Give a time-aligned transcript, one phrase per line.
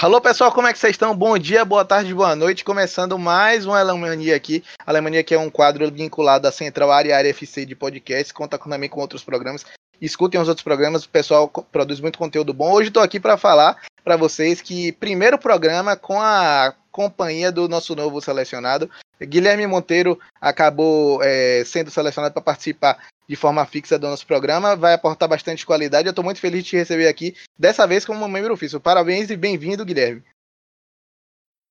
[0.00, 1.12] Alô pessoal, como é que vocês estão?
[1.12, 2.64] Bom dia, boa tarde, boa noite.
[2.64, 4.62] Começando mais um Alemania aqui.
[4.86, 8.88] Alemania que é um quadro vinculado à Central Área Área FC de podcast, conta também
[8.88, 9.66] com outros programas.
[10.00, 12.70] Escutem os outros programas, o pessoal produz muito conteúdo bom.
[12.70, 17.96] Hoje estou aqui para falar para vocês que primeiro programa com a companhia do nosso
[17.96, 18.88] novo selecionado.
[19.20, 24.94] Guilherme Monteiro acabou é, sendo selecionado para participar de forma fixa do nosso programa, vai
[24.94, 26.08] aportar bastante qualidade.
[26.08, 28.80] Eu estou muito feliz de te receber aqui, dessa vez como membro fixo.
[28.80, 30.24] Parabéns e bem-vindo, Guilherme.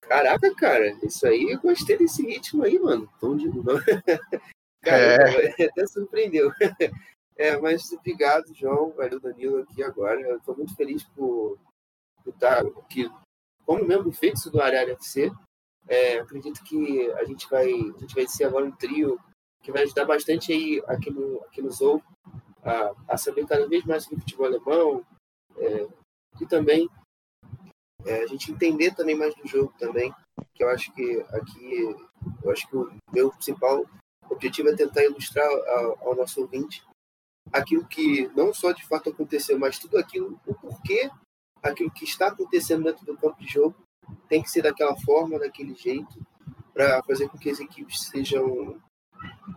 [0.02, 3.09] Caraca, cara, isso aí, eu gostei desse ritmo aí, mano.
[3.19, 3.50] Tom de...
[4.81, 5.66] cara, é.
[5.66, 6.52] até surpreendeu.
[7.39, 10.19] É, mas obrigado, João, valeu, Danilo, aqui agora.
[10.19, 11.59] Eu estou muito feliz por,
[12.23, 13.08] por estar aqui
[13.63, 15.31] como membro fixo do Arara FC.
[15.88, 19.19] É, acredito que a gente vai a gente vai ser agora um trio
[19.67, 22.01] que vai ajudar bastante aí aqui, no, aqui no Zou
[22.63, 25.05] a, a saber cada vez mais sobre futebol alemão
[25.57, 25.87] é,
[26.39, 26.89] e também
[28.05, 30.13] é, a gente entender também mais do jogo também,
[30.55, 31.95] que eu acho que aqui
[32.41, 33.85] eu acho que o meu principal
[34.29, 36.81] objetivo é tentar ilustrar ao, ao nosso ouvinte
[37.51, 41.11] aquilo que não só de fato aconteceu, mas tudo aquilo, o porquê
[41.61, 43.75] aquilo que está acontecendo dentro do campo de jogo
[44.29, 46.25] tem que ser daquela forma, daquele jeito,
[46.73, 48.81] para fazer com que as equipes sejam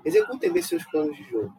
[0.04, 1.52] executem bem seus planos de jogo.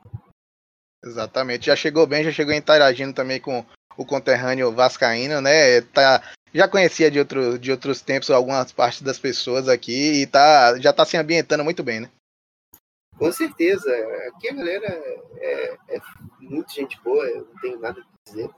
[1.03, 3.65] Exatamente, já chegou bem, já chegou interagindo também com
[3.97, 5.81] o conterrâneo vascaíno, né?
[5.81, 6.21] Tá,
[6.53, 10.91] já conhecia de, outro, de outros tempos algumas partes das pessoas aqui e tá, já
[10.91, 12.11] está se ambientando muito bem, né?
[13.17, 13.89] Com certeza.
[14.29, 14.87] Aqui a galera
[15.37, 16.01] é, é
[16.39, 18.49] muito gente boa, eu não tenho nada a dizer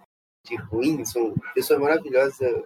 [0.46, 2.64] de ruim, são pessoas maravilhosas.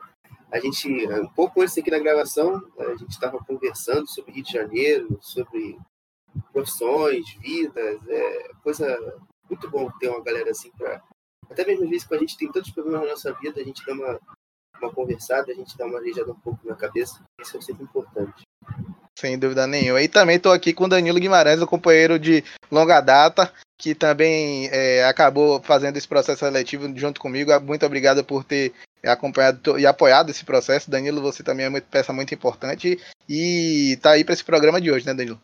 [0.52, 4.52] A gente, um pouco antes aqui na gravação, a gente estava conversando sobre Rio de
[4.52, 5.78] Janeiro, sobre
[6.52, 8.98] profissões, vidas, é coisa
[9.50, 11.02] muito bom ter uma galera assim para
[11.50, 13.86] até mesmo às vezes quando a gente tem tantos problemas na nossa vida, a gente
[13.86, 14.20] dá uma,
[14.82, 18.44] uma conversada, a gente dá uma arejada um pouco na cabeça, isso é sempre importante.
[19.18, 20.02] Sem dúvida nenhuma.
[20.02, 24.68] E também estou aqui com o Danilo Guimarães, o companheiro de longa data, que também
[24.72, 27.52] é, acabou fazendo esse processo seletivo junto comigo.
[27.62, 28.74] Muito obrigado por ter
[29.04, 30.92] acompanhado e apoiado esse processo.
[30.92, 34.92] Danilo, você também é uma peça muito importante e está aí para esse programa de
[34.92, 35.42] hoje, né, Danilo?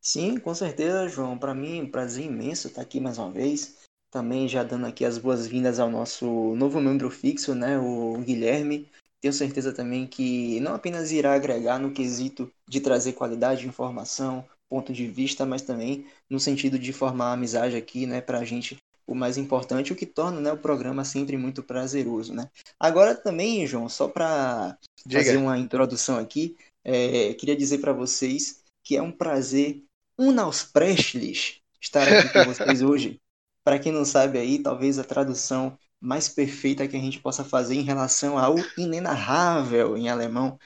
[0.00, 1.36] Sim, com certeza, João.
[1.38, 3.76] Para mim é um prazer imenso estar aqui mais uma vez.
[4.10, 8.88] Também já dando aqui as boas-vindas ao nosso novo membro fixo, né, o Guilherme.
[9.20, 14.44] Tenho certeza também que não apenas irá agregar no quesito de trazer qualidade de informação,
[14.68, 18.78] ponto de vista, mas também no sentido de formar amizade aqui, né, para a gente
[19.06, 22.48] o mais importante, o que torna né, o programa sempre muito prazeroso, né?
[22.78, 24.78] Agora também, João, só para
[25.10, 29.82] fazer uma introdução aqui, é, queria dizer para vocês que é um prazer
[30.20, 33.18] Unaus Prestes estar aqui com vocês hoje.
[33.64, 37.74] Para quem não sabe aí, talvez a tradução mais perfeita que a gente possa fazer
[37.74, 40.58] em relação ao inenarrável em alemão.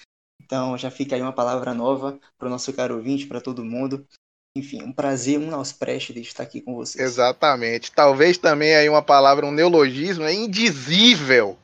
[0.42, 4.04] Então já fica aí uma palavra nova para o nosso caro ouvinte, para todo mundo.
[4.56, 7.04] Enfim, um prazer, um aos prestes de estar aqui com vocês.
[7.04, 7.92] Exatamente.
[7.92, 11.56] Talvez também aí uma palavra, um neologismo, é indizível.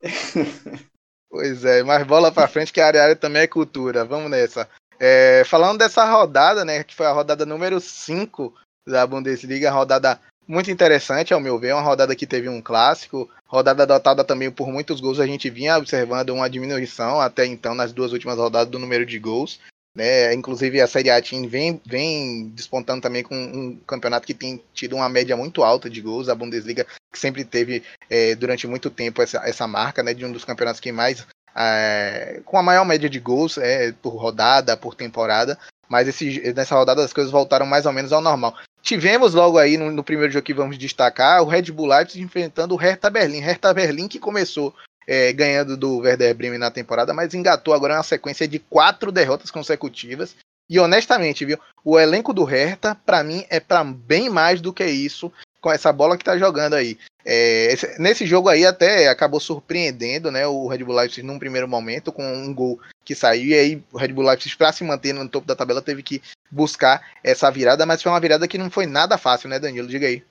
[1.30, 4.04] pois é, mas bola para frente que a área também é cultura.
[4.04, 4.68] Vamos nessa.
[4.98, 8.54] É, falando dessa rodada, né, que foi a rodada número 5
[8.86, 13.86] da Bundesliga, rodada muito interessante, ao meu ver, uma rodada que teve um clássico, rodada
[13.86, 18.12] dotada também por muitos gols, a gente vinha observando uma diminuição até então nas duas
[18.12, 19.58] últimas rodadas do número de gols,
[19.96, 24.62] né, inclusive a Série A Team vem, vem despontando também com um campeonato que tem
[24.74, 28.90] tido uma média muito alta de gols, a Bundesliga que sempre teve é, durante muito
[28.90, 31.24] tempo essa, essa marca, né, de um dos campeonatos que mais
[31.56, 35.58] é, com a maior média de gols é, por rodada, por temporada.
[35.88, 38.54] Mas esse, nessa rodada as coisas voltaram mais ou menos ao normal.
[38.82, 42.74] Tivemos logo aí no, no primeiro jogo que vamos destacar o Red Bull Leipzig enfrentando
[42.74, 43.40] o Hertha Berlim.
[43.40, 44.74] Hertha Berlim que começou
[45.06, 49.50] é, ganhando do Werder Bremen na temporada, mas engatou agora uma sequência de quatro derrotas
[49.50, 50.34] consecutivas.
[50.68, 54.84] E honestamente, viu, o elenco do Hertha, para mim, é para bem mais do que
[54.84, 55.30] isso
[55.64, 56.98] com essa bola que tá jogando aí.
[57.24, 61.66] É, esse, nesse jogo aí até acabou surpreendendo né, o Red Bull Leipzig num primeiro
[61.66, 65.14] momento com um gol que saiu e aí o Red Bull Leipzig para se manter
[65.14, 66.20] no topo da tabela teve que
[66.50, 69.88] buscar essa virada, mas foi uma virada que não foi nada fácil, né, Danilo?
[69.88, 70.22] Diga aí.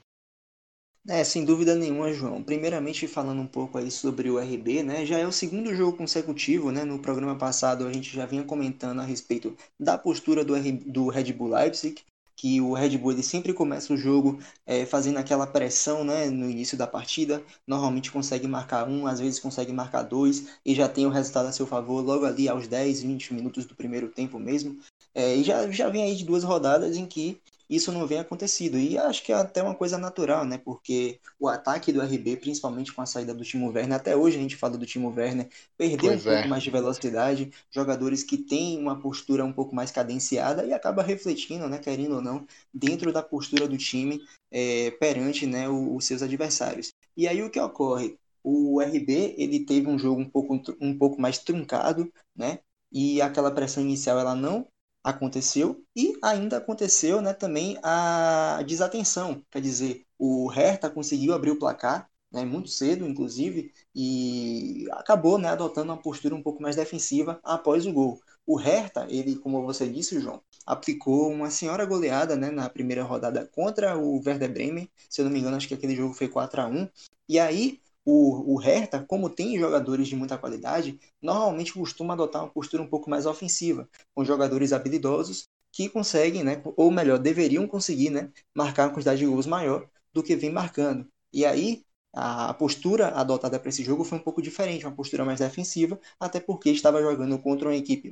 [1.09, 2.43] É, sem dúvida nenhuma, João.
[2.43, 5.03] Primeiramente, falando um pouco aí sobre o RB, né?
[5.03, 6.85] Já é o segundo jogo consecutivo, né?
[6.85, 10.53] No programa passado a gente já vinha comentando a respeito da postura do,
[10.85, 12.03] do Red Bull Leipzig,
[12.35, 16.49] que o Red Bull ele sempre começa o jogo é, fazendo aquela pressão né, no
[16.49, 21.05] início da partida, normalmente consegue marcar um, às vezes consegue marcar dois, e já tem
[21.05, 24.77] o resultado a seu favor logo ali aos 10, 20 minutos do primeiro tempo mesmo.
[25.15, 27.39] É, e já, já vem aí de duas rodadas em que
[27.75, 28.77] isso não vem acontecido.
[28.77, 30.57] E acho que é até uma coisa natural, né?
[30.57, 34.41] Porque o ataque do RB, principalmente com a saída do Timo Werner, até hoje a
[34.41, 36.35] gente fala do Timo Werner, perdeu pois um é.
[36.35, 41.03] pouco mais de velocidade, jogadores que têm uma postura um pouco mais cadenciada e acaba
[41.03, 44.21] refletindo, né, querendo ou não, dentro da postura do time
[44.51, 46.93] é, perante né, os seus adversários.
[47.15, 48.17] E aí o que ocorre?
[48.43, 52.59] O RB ele teve um jogo um pouco, um pouco mais truncado, né?
[52.91, 54.67] E aquela pressão inicial ela não
[55.03, 59.43] aconteceu e ainda aconteceu né, também a desatenção.
[59.51, 65.49] Quer dizer, o Hertha conseguiu abrir o placar né, muito cedo, inclusive, e acabou né,
[65.49, 68.19] adotando uma postura um pouco mais defensiva após o gol.
[68.45, 73.45] O Hertha, ele, como você disse, João, aplicou uma senhora goleada né, na primeira rodada
[73.53, 74.89] contra o Werder Bremen.
[75.09, 76.89] Se eu não me engano, acho que aquele jogo foi 4 a 1
[77.29, 82.49] E aí, o, o Hertha, como tem jogadores de muita qualidade, normalmente costuma adotar uma
[82.51, 88.09] postura um pouco mais ofensiva, com jogadores habilidosos que conseguem, né, ou melhor, deveriam conseguir,
[88.09, 91.07] né, marcar uma quantidade de gols maior do que vem marcando.
[91.31, 91.83] E aí,
[92.13, 96.39] a postura adotada para esse jogo foi um pouco diferente, uma postura mais defensiva, até
[96.39, 98.11] porque estava jogando contra uma equipe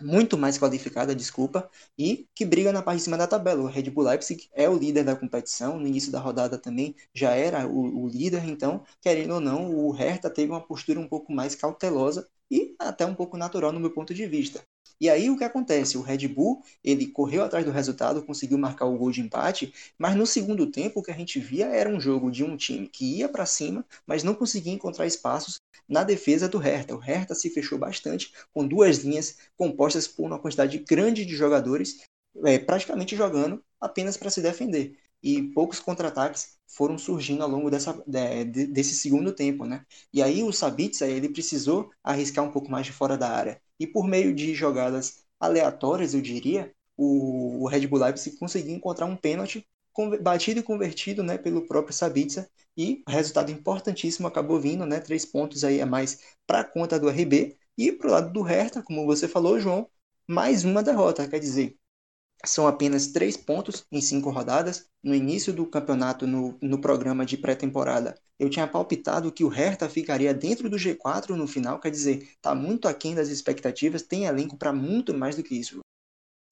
[0.00, 3.62] muito mais qualificada, desculpa, e que briga na parte de cima da tabela.
[3.62, 7.32] O Red Bull Leipzig é o líder da competição, no início da rodada também já
[7.32, 11.32] era o, o líder, então, querendo ou não, o Hertha teve uma postura um pouco
[11.32, 14.64] mais cautelosa e até um pouco natural no meu ponto de vista.
[15.00, 15.96] E aí o que acontece?
[15.98, 20.14] O Red Bull, ele correu atrás do resultado, conseguiu marcar o gol de empate, mas
[20.16, 23.18] no segundo tempo o que a gente via era um jogo de um time que
[23.18, 26.94] ia para cima, mas não conseguia encontrar espaços na defesa do Hertha.
[26.94, 32.00] O Hertha se fechou bastante com duas linhas compostas por uma quantidade grande de jogadores,
[32.44, 34.98] é, praticamente jogando apenas para se defender.
[35.22, 39.84] E poucos contra-ataques foram surgindo ao longo dessa, de, desse segundo tempo, né?
[40.12, 43.60] E aí o Sabitzer, ele precisou arriscar um pouco mais de fora da área.
[43.78, 49.16] E por meio de jogadas aleatórias, eu diria, o, Red Bull Leipzig conseguiu encontrar um
[49.16, 49.66] pênalti
[50.20, 52.48] batido e convertido né, pelo próprio Sabitzer.
[52.76, 57.08] E resultado importantíssimo acabou vindo, né, três pontos aí a mais para a conta do
[57.08, 59.88] RB e para o lado do Hertha, como você falou, João,
[60.26, 61.76] mais uma derrota, quer dizer,
[62.46, 64.86] são apenas três pontos em cinco rodadas.
[65.02, 69.88] No início do campeonato, no, no programa de pré-temporada, eu tinha palpitado que o Hertha
[69.88, 74.56] ficaria dentro do G4 no final, quer dizer, está muito aquém das expectativas, tem elenco
[74.56, 75.80] para muito mais do que isso.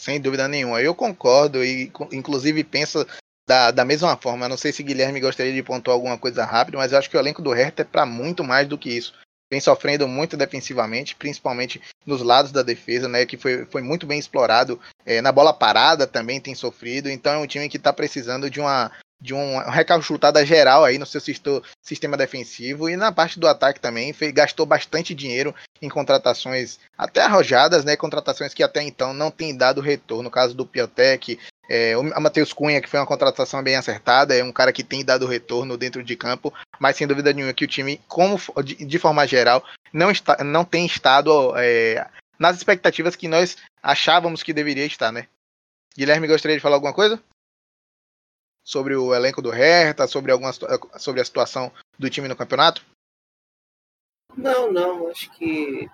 [0.01, 3.07] Sem dúvida nenhuma, eu concordo e inclusive penso
[3.49, 4.47] da, da mesma forma.
[4.47, 7.17] Eu não sei se Guilherme gostaria de pontuar alguma coisa rápida, mas eu acho que
[7.17, 9.15] o elenco do Hertha é para muito mais do que isso
[9.53, 13.27] vem sofrendo muito defensivamente, principalmente nos lados da defesa, né?
[13.27, 14.81] Que foi, foi muito bem explorado.
[15.05, 17.11] É, na bola parada também tem sofrido.
[17.11, 18.91] Então é um time que está precisando de uma
[19.21, 24.13] de uma recalchutada geral aí no seu sistema defensivo e na parte do ataque também
[24.13, 27.95] fez, gastou bastante dinheiro em contratações até arrojadas, né?
[27.95, 30.25] Contratações que até então não têm dado retorno.
[30.25, 31.39] No caso do Piotec,
[31.75, 35.03] é, o Matheus Cunha, que foi uma contratação bem acertada, é um cara que tem
[35.03, 38.99] dado retorno dentro de campo, mas sem dúvida nenhuma que o time, como de, de
[38.99, 42.07] forma geral, não, está, não tem estado é,
[42.39, 45.29] nas expectativas que nós achávamos que deveria estar, né?
[45.97, 47.19] Guilherme, gostaria de falar alguma coisa?
[48.63, 50.53] Sobre o elenco do Hertha, sobre, alguma,
[50.99, 52.85] sobre a situação do time no campeonato?
[54.37, 55.89] Não, não, acho que.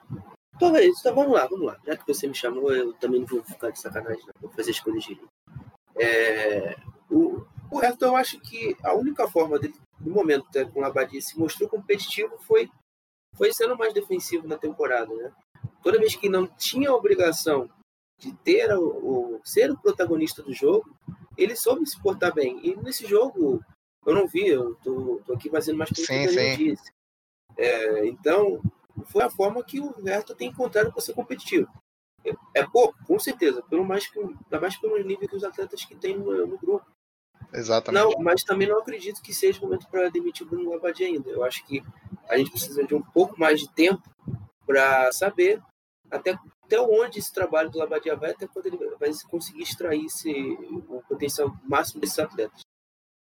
[0.58, 1.78] Talvez, então vamos lá, vamos lá.
[1.86, 4.32] Já que você me chamou, eu também não vou ficar de sacanagem, não.
[4.40, 5.14] vou fazer escolhas de
[5.98, 6.76] é,
[7.10, 10.82] o, o resto, eu acho que a única forma dele, no momento né, com o
[10.82, 12.70] Labadia, se mostrou competitivo foi,
[13.36, 15.12] foi sendo mais defensivo na temporada.
[15.14, 15.32] Né?
[15.82, 17.68] Toda vez que não tinha a obrigação
[18.18, 20.90] de ter o, o, ser o protagonista do jogo,
[21.36, 22.58] ele soube se portar bem.
[22.64, 23.62] E nesse jogo,
[24.04, 26.92] eu não vi, eu tô, tô aqui fazendo mais sim, que disse.
[27.56, 28.60] É, então,
[29.06, 31.68] foi a forma que o Verto tem encontrado para ser competitivo.
[32.54, 35.94] É pouco, com certeza, pelo mais que, ainda mais pelo nível que os atletas que
[35.94, 36.84] tem no, no grupo.
[37.52, 38.02] Exatamente.
[38.02, 41.30] Não, mas também não acredito que seja o momento para demitir o Bruno Labbadia ainda.
[41.30, 41.82] Eu acho que
[42.28, 44.02] a gente precisa de um pouco mais de tempo
[44.66, 45.62] para saber
[46.10, 50.30] até, até onde esse trabalho do Labadia vai, até quando ele vai conseguir extrair esse,
[50.88, 52.60] o potencial máximo desses atletas.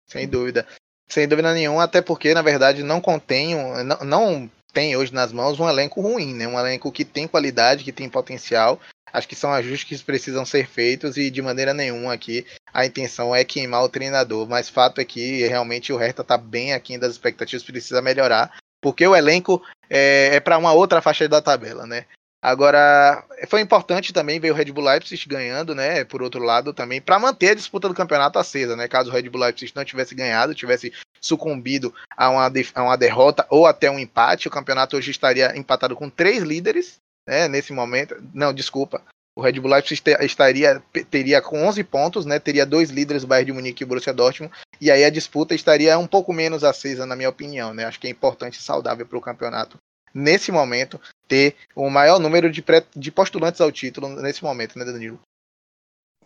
[0.06, 0.66] Sem dúvida.
[1.08, 5.58] Sem dúvida nenhuma, até porque, na verdade, não contém, não, não tem hoje nas mãos
[5.58, 6.46] um elenco ruim, né?
[6.46, 8.78] Um elenco que tem qualidade, que tem potencial.
[9.10, 13.34] Acho que são ajustes que precisam ser feitos e de maneira nenhuma aqui a intenção
[13.34, 14.46] é queimar o treinador.
[14.46, 19.06] Mas fato é que realmente o Hertha está bem aqui das expectativas, precisa melhorar, porque
[19.06, 22.04] o elenco é, é para uma outra faixa da tabela, né?
[22.46, 26.04] Agora, foi importante também ver o Red Bull Leipzig ganhando, né?
[26.04, 28.86] Por outro lado, também, para manter a disputa do campeonato acesa, né?
[28.86, 33.44] Caso o Red Bull Leipzig não tivesse ganhado, tivesse sucumbido a uma, a uma derrota
[33.50, 37.48] ou até um empate, o campeonato hoje estaria empatado com três líderes, né?
[37.48, 38.14] Nesse momento.
[38.32, 39.02] Não, desculpa.
[39.34, 42.38] O Red Bull Leipzig estaria, teria com 11 pontos, né?
[42.38, 44.54] Teria dois líderes, o Bayern de Munique e o Borussia Dortmund.
[44.80, 47.86] E aí a disputa estaria um pouco menos acesa, na minha opinião, né?
[47.86, 49.78] Acho que é importante e saudável para o campeonato,
[50.16, 54.84] nesse momento, ter o maior número de, pré, de postulantes ao título nesse momento, né,
[54.86, 55.20] Danilo?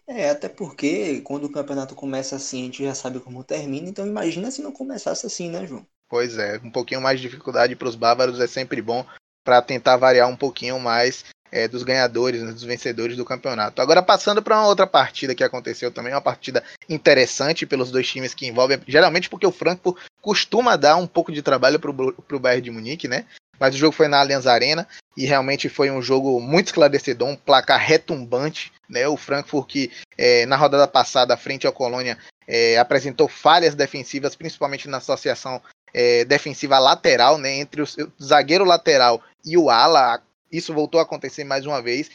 [0.06, 4.06] É, até porque quando o campeonato começa assim, a gente já sabe como termina, então
[4.06, 5.84] imagina se não começasse assim, né, João?
[6.08, 9.04] Pois é, um pouquinho mais de dificuldade para os bávaros é sempre bom
[9.44, 13.82] para tentar variar um pouquinho mais é, dos ganhadores, né, dos vencedores do campeonato.
[13.82, 18.34] Agora, passando para uma outra partida que aconteceu também, uma partida interessante pelos dois times
[18.34, 22.62] que envolvem, geralmente porque o Frankfurt costuma dar um pouco de trabalho para o Bayern
[22.62, 23.26] de Munique, né?
[23.60, 27.36] Mas o jogo foi na Allianz Arena e realmente foi um jogo muito esclarecedor, um
[27.36, 28.72] placar retumbante.
[28.88, 29.06] Né?
[29.06, 32.16] O Frankfurt, que é, na rodada passada, frente ao Colônia,
[32.48, 35.60] é, apresentou falhas defensivas, principalmente na associação
[35.92, 37.56] é, defensiva lateral, né?
[37.56, 37.86] entre o
[38.20, 42.10] zagueiro lateral e o ala isso voltou a acontecer mais uma vez.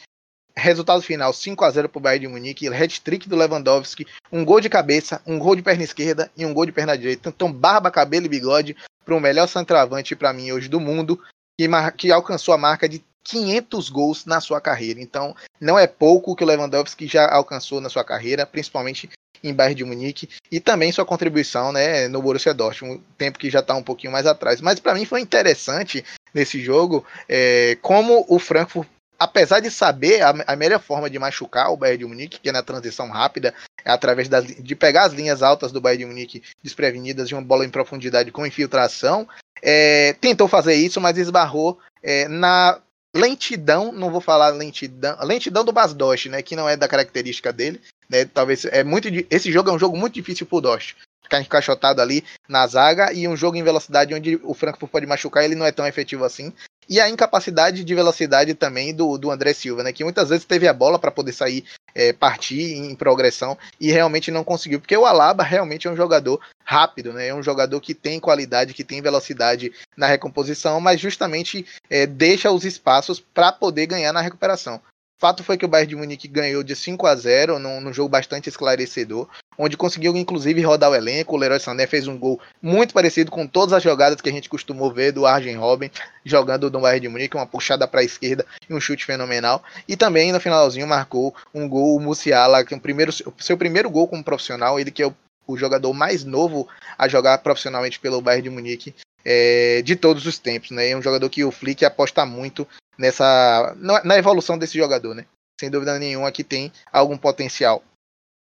[0.54, 2.68] Resultado final: 5 a 0 para o Bayern de Munique.
[2.68, 4.06] Hat-trick do Lewandowski.
[4.30, 7.28] Um gol de cabeça, um gol de perna esquerda e um gol de perna direita.
[7.28, 11.20] Então, barba, cabelo e bigode para o melhor centroavante para mim hoje do mundo,
[11.58, 15.00] que, que alcançou a marca de 500 gols na sua carreira.
[15.00, 19.10] Então, não é pouco que o Lewandowski já alcançou na sua carreira, principalmente
[19.42, 23.60] em Bayern de Munique, e também sua contribuição né, no Borussia Dortmund, tempo que já
[23.60, 24.60] está um pouquinho mais atrás.
[24.60, 30.34] Mas para mim foi interessante nesse jogo é, como o Frankfurt apesar de saber a,
[30.46, 33.90] a, melhor forma de machucar o Bayern de Munique, que é na transição rápida, é
[33.90, 37.64] através das, de pegar as linhas altas do Bayern de Munique desprevenidas de uma bola
[37.64, 39.26] em profundidade com infiltração,
[39.62, 42.80] é, tentou fazer isso, mas esbarrou é, na
[43.14, 47.80] lentidão, não vou falar lentidão, lentidão do Basdosh, né, que não é da característica dele,
[48.08, 50.94] né, talvez é muito esse jogo é um jogo muito difícil pro Dost.
[51.22, 55.44] Ficar encaixotado ali na zaga e um jogo em velocidade onde o Frankfurt pode machucar,
[55.44, 56.52] ele não é tão efetivo assim.
[56.88, 59.92] E a incapacidade de velocidade também do, do André Silva, né?
[59.92, 61.64] Que muitas vezes teve a bola para poder sair,
[61.94, 64.80] é, partir em progressão e realmente não conseguiu.
[64.80, 67.28] Porque o Alaba realmente é um jogador rápido, né?
[67.28, 72.50] É um jogador que tem qualidade, que tem velocidade na recomposição, mas justamente é, deixa
[72.50, 74.80] os espaços para poder ganhar na recuperação.
[75.18, 78.08] Fato foi que o Bayern de Munique ganhou de 5 a 0 num, num, jogo
[78.08, 81.34] bastante esclarecedor, onde conseguiu inclusive rodar o elenco.
[81.34, 84.50] O Leroy Sané fez um gol muito parecido com todas as jogadas que a gente
[84.50, 85.90] costumou ver do Arjen Robben
[86.22, 89.64] jogando no Bayern de Munique, uma puxada para a esquerda e um chute fenomenal.
[89.88, 93.88] E também no finalzinho marcou um gol o Musiala, que é o primeiro, seu primeiro
[93.88, 95.14] gol como profissional, ele que é o,
[95.46, 96.68] o jogador mais novo
[96.98, 98.94] a jogar profissionalmente pelo Bayern de Munique
[99.28, 100.90] é, de todos os tempos, né?
[100.90, 102.66] É um jogador que o Flick aposta muito
[102.96, 105.26] nessa na evolução desse jogador, né?
[105.60, 107.82] Sem dúvida nenhuma que tem algum potencial.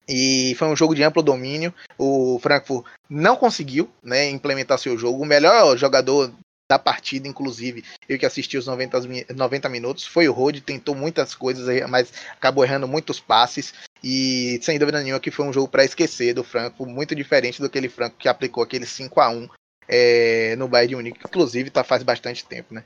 [0.10, 1.74] E foi um jogo de amplo domínio.
[1.98, 5.22] O Frankfurt não conseguiu né, implementar seu jogo.
[5.22, 6.34] O melhor jogador
[6.70, 9.00] da partida, inclusive, eu que assisti os 90,
[9.36, 13.74] 90 minutos, foi o Rode, tentou muitas coisas, mas acabou errando muitos passes.
[14.03, 17.68] E sem dúvida nenhuma que foi um jogo para esquecer do Franco, muito diferente do
[17.68, 19.48] aquele Franco que aplicou aquele 5 a 1
[19.88, 22.84] é, no Bayern de Munique, que inclusive tá faz bastante tempo, né?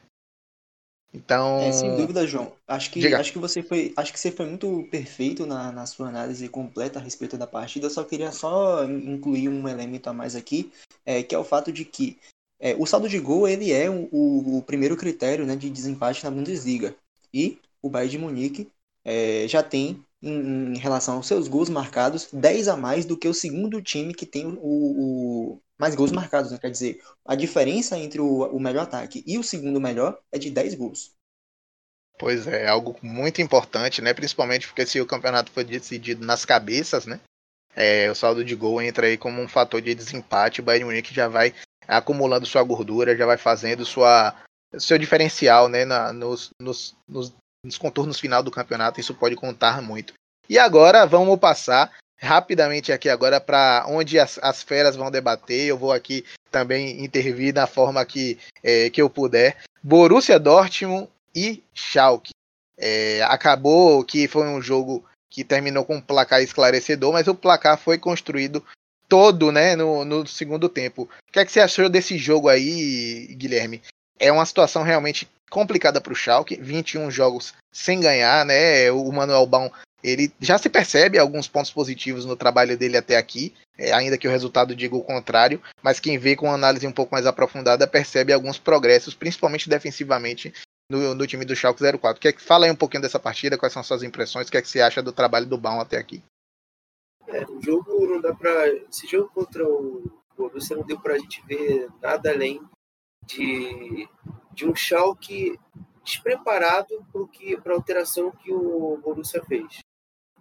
[1.14, 1.60] Então.
[1.60, 2.54] É, sem dúvida, João.
[2.68, 3.94] Acho que, acho que você foi.
[3.96, 7.88] Acho que você foi muito perfeito na, na sua análise completa a respeito da partida.
[7.88, 10.72] Eu só queria só incluir um elemento a mais aqui,
[11.06, 12.18] é, que é o fato de que
[12.60, 16.24] é, o saldo de gol ele é o, o, o, primeiro critério né, de desempate
[16.24, 16.96] na Bundesliga.
[17.34, 18.72] E o Bayern de Munique
[19.06, 23.28] é, já tem, em, em, relação aos seus gols marcados, 10 a mais do que
[23.28, 26.58] o segundo time que tem o, o mais gols marcados, né?
[26.58, 30.50] Quer dizer, a diferença entre o, o melhor ataque e o segundo melhor é de
[30.50, 31.16] 10 gols.
[32.20, 34.14] Pois é, algo muito importante, né?
[34.14, 37.20] Principalmente porque se o campeonato foi decidido nas cabeças, né?
[37.76, 40.62] É, o saldo de gol entra aí como um fator de desempate.
[40.62, 41.54] O Bayern Munique já vai
[41.88, 44.36] acumulando sua gordura, já vai fazendo sua
[44.80, 45.86] seu diferencial, né?
[45.86, 49.00] Na, nos, nos, nos, nos contornos final do campeonato.
[49.00, 50.14] Isso pode contar muito.
[50.50, 55.68] E agora vamos passar rapidamente aqui agora para onde as, as feras vão debater.
[55.68, 59.58] Eu vou aqui também intervir da forma que, é, que eu puder.
[59.84, 62.32] Borussia Dortmund e Schalke.
[62.78, 67.78] É, acabou que foi um jogo que terminou com um placar esclarecedor, mas o placar
[67.78, 68.64] foi construído
[69.08, 71.04] todo né, no, no segundo tempo.
[71.04, 73.82] O que, é que você achou desse jogo aí, Guilherme?
[74.20, 78.92] É uma situação realmente complicada para o Schalke, 21 jogos sem ganhar, né?
[78.92, 79.70] O Manuel Baum
[80.04, 84.28] ele já se percebe alguns pontos positivos no trabalho dele até aqui, é, ainda que
[84.28, 88.34] o resultado diga o contrário, mas quem vê com análise um pouco mais aprofundada percebe
[88.34, 90.54] alguns progressos, principalmente defensivamente,
[90.90, 92.22] no, no time do Schalke 04.
[92.22, 94.62] Quer que fala aí um pouquinho dessa partida, quais são suas impressões, o que, é
[94.62, 96.24] que você acha do trabalho do Baum até aqui?
[97.28, 101.18] É, o jogo não dá para esse jogo contra o Borussia não deu para a
[101.18, 102.62] gente ver nada além
[103.26, 104.08] de,
[104.54, 105.60] de um Schalke
[106.04, 107.06] despreparado
[107.62, 109.80] para a alteração que o Borussia fez.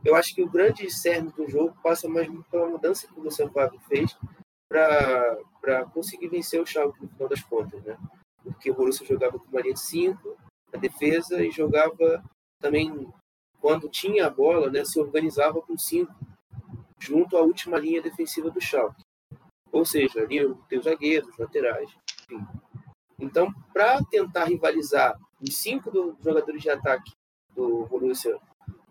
[0.04, 3.52] Eu acho que o grande cerne do jogo passa mais pela mudança que o Luciano
[3.52, 4.16] Favre fez
[4.68, 7.96] para conseguir vencer o Schalke no final das contas, né?
[8.42, 10.36] Porque o Borussia jogava com uma linha de 5
[10.72, 12.24] na defesa e jogava
[12.60, 13.12] também
[13.60, 16.12] quando tinha a bola, né, se organizava com 5
[17.00, 19.02] junto à última linha defensiva do Schalke.
[19.72, 21.90] Ou seja, ali tem os zagueiros, os laterais,
[22.24, 22.46] enfim.
[23.18, 27.12] Então, para tentar rivalizar os cinco do, jogadores de ataque
[27.54, 28.38] do Borussia,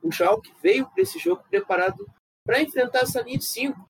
[0.05, 2.07] o Schalke veio para esse jogo preparado
[2.45, 3.89] para enfrentar essa linha de cinco.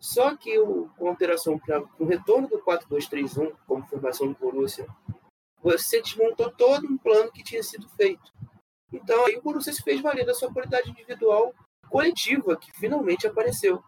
[0.00, 4.86] Só que o, com alteração para o retorno do 4-2-3-1 como formação do Borussia,
[5.62, 8.32] você desmontou todo um plano que tinha sido feito.
[8.90, 11.54] Então aí o Borussia se fez valer da sua qualidade individual
[11.90, 13.82] coletiva, que finalmente apareceu.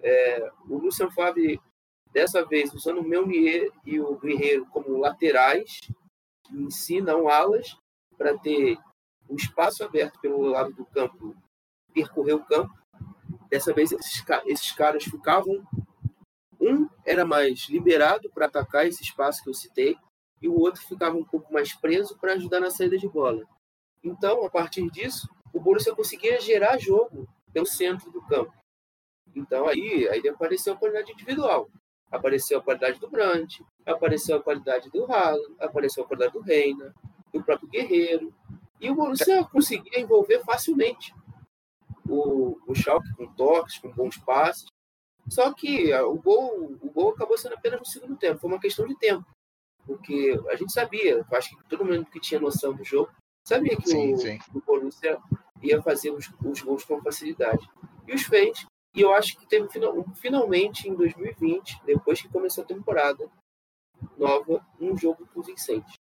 [0.00, 1.60] É, o Lucian Favre,
[2.12, 5.80] dessa vez, usando o Meunier e o Guerreiro como laterais,
[6.50, 7.76] em si, não alas,
[8.16, 8.78] para ter
[9.28, 11.36] um espaço aberto pelo lado do campo,
[11.92, 12.72] percorrer o campo,
[13.54, 15.64] Dessa vez, esses, esses caras ficavam.
[16.60, 19.96] Um era mais liberado para atacar esse espaço que eu citei,
[20.42, 23.44] e o outro ficava um pouco mais preso para ajudar na saída de bola.
[24.02, 28.52] Então, a partir disso, o Borussia conseguia gerar jogo pelo centro do campo.
[29.36, 31.68] Então, aí, aí apareceu a qualidade individual.
[32.10, 36.92] Apareceu a qualidade do Brandt, apareceu a qualidade do Haaland, apareceu a qualidade do Reina,
[37.32, 38.34] do próprio Guerreiro.
[38.84, 41.14] E o Borussia conseguia envolver facilmente
[42.06, 44.66] o, o Schalke com toques, com bons passes.
[45.26, 48.86] Só que o gol, o gol acabou sendo apenas no segundo tempo, foi uma questão
[48.86, 49.24] de tempo.
[49.86, 53.10] Porque a gente sabia, acho que todo mundo que tinha noção do jogo
[53.42, 54.38] sabia que sim, o, sim.
[54.54, 55.18] o Borussia
[55.62, 57.66] ia fazer os, os, gols com facilidade.
[58.06, 58.66] E os fez.
[58.94, 59.66] E eu acho que teve
[60.14, 63.30] finalmente em 2020, depois que começou a temporada
[64.18, 65.94] nova, um jogo convincente.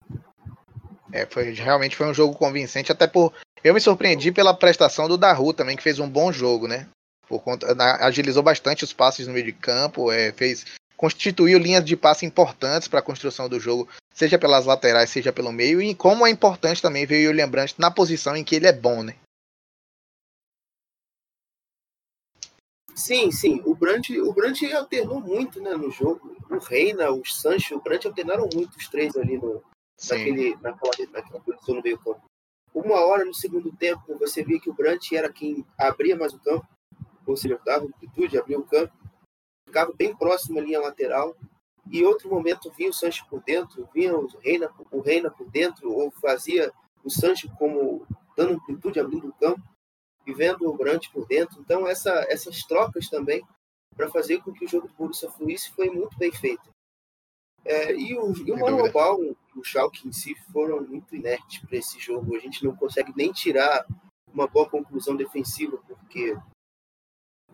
[1.12, 5.18] É, foi, realmente foi um jogo convincente, até por eu me surpreendi pela prestação do
[5.18, 6.88] Daru também, que fez um bom jogo, né?
[7.28, 10.64] Por conta, na, agilizou bastante os passes no meio de campo, é, fez
[10.96, 15.50] constituiu linhas de passe importantes para a construção do jogo, seja pelas laterais, seja pelo
[15.50, 18.72] meio, e como é importante também ver o Brandt na posição em que ele é
[18.72, 19.16] bom, né?
[22.94, 23.62] Sim, sim.
[23.64, 26.36] O Brandt, o Brandt alternou muito né, no jogo.
[26.50, 29.62] O Reina, o Sancho, o Brandt alternaram muito os três ali no,
[30.08, 32.22] naquele, naquela, naquela posição no meio campo.
[32.72, 36.38] Uma hora no segundo tempo, você via que o Brandt era quem abria mais o
[36.38, 36.66] campo,
[37.26, 38.92] ou seja, dava amplitude, abria o campo,
[39.66, 41.36] ficava bem próximo à linha lateral.
[41.90, 45.92] E outro momento vinha o Sancho por dentro, vinha o Reina, o Reina por dentro,
[45.92, 49.62] ou fazia o Sancho como dando amplitude, abrindo o campo,
[50.26, 51.60] e vendo o Brandt por dentro.
[51.60, 53.42] Então, essa, essas trocas também,
[53.96, 56.70] para fazer com que o jogo do Borussia fluísse, foi muito bem feito.
[57.64, 61.76] É, e o, e o Manuel Baum o Schalke em si foram muito inertes para
[61.76, 62.34] esse jogo.
[62.34, 63.86] A gente não consegue nem tirar
[64.32, 66.36] uma boa conclusão defensiva, porque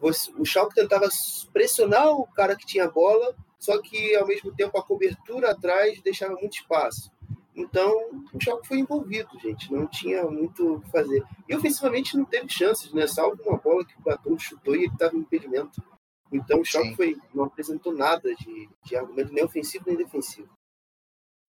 [0.00, 1.08] o Schalke tentava
[1.52, 6.00] pressionar o cara que tinha a bola, só que ao mesmo tempo a cobertura atrás
[6.02, 7.10] deixava muito espaço.
[7.54, 7.90] Então,
[8.34, 9.72] o Schalke foi envolvido, gente.
[9.72, 11.24] Não tinha muito o que fazer.
[11.48, 13.06] E ofensivamente não teve chances, né?
[13.06, 15.82] Salvo uma bola que o Batom chutou e ele estava no impedimento.
[16.30, 20.50] Então, o Schalke foi, não apresentou nada de, de argumento nem ofensivo nem defensivo.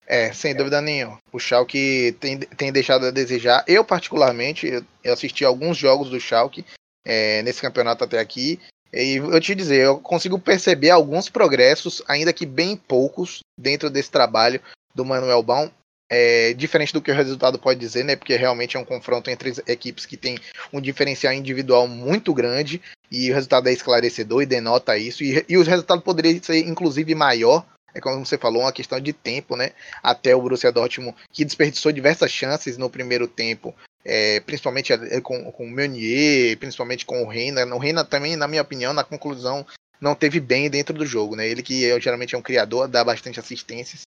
[0.08, 1.20] É, sem dúvida nenhuma.
[1.34, 3.66] O Schalke tem, tem deixado a desejar.
[3.68, 6.66] Eu, particularmente, eu assisti alguns jogos do Schalke
[7.06, 8.58] é, nesse campeonato até aqui.
[8.94, 14.10] E eu te dizer, eu consigo perceber alguns progressos, ainda que bem poucos, dentro desse
[14.10, 14.62] trabalho
[14.96, 15.70] do Manuel Baum.
[16.10, 18.16] É, diferente do que o resultado pode dizer, né?
[18.16, 20.40] Porque realmente é um confronto entre equipes que tem
[20.72, 25.22] um diferencial individual muito grande e o resultado é esclarecedor e denota isso.
[25.22, 27.66] E, e o resultado poderia ser inclusive maior
[27.98, 29.72] é como você falou, uma questão de tempo, né?
[30.04, 35.52] Até o Borussia Dortmund, que desperdiçou diversas chances no primeiro tempo, é, principalmente é, com,
[35.52, 37.66] com o Meunier, principalmente com o Reina.
[37.76, 39.66] O Reina também, na minha opinião, na conclusão,
[40.00, 41.48] não teve bem dentro do jogo, né?
[41.48, 44.02] Ele que é, geralmente é um criador, dá bastante assistências.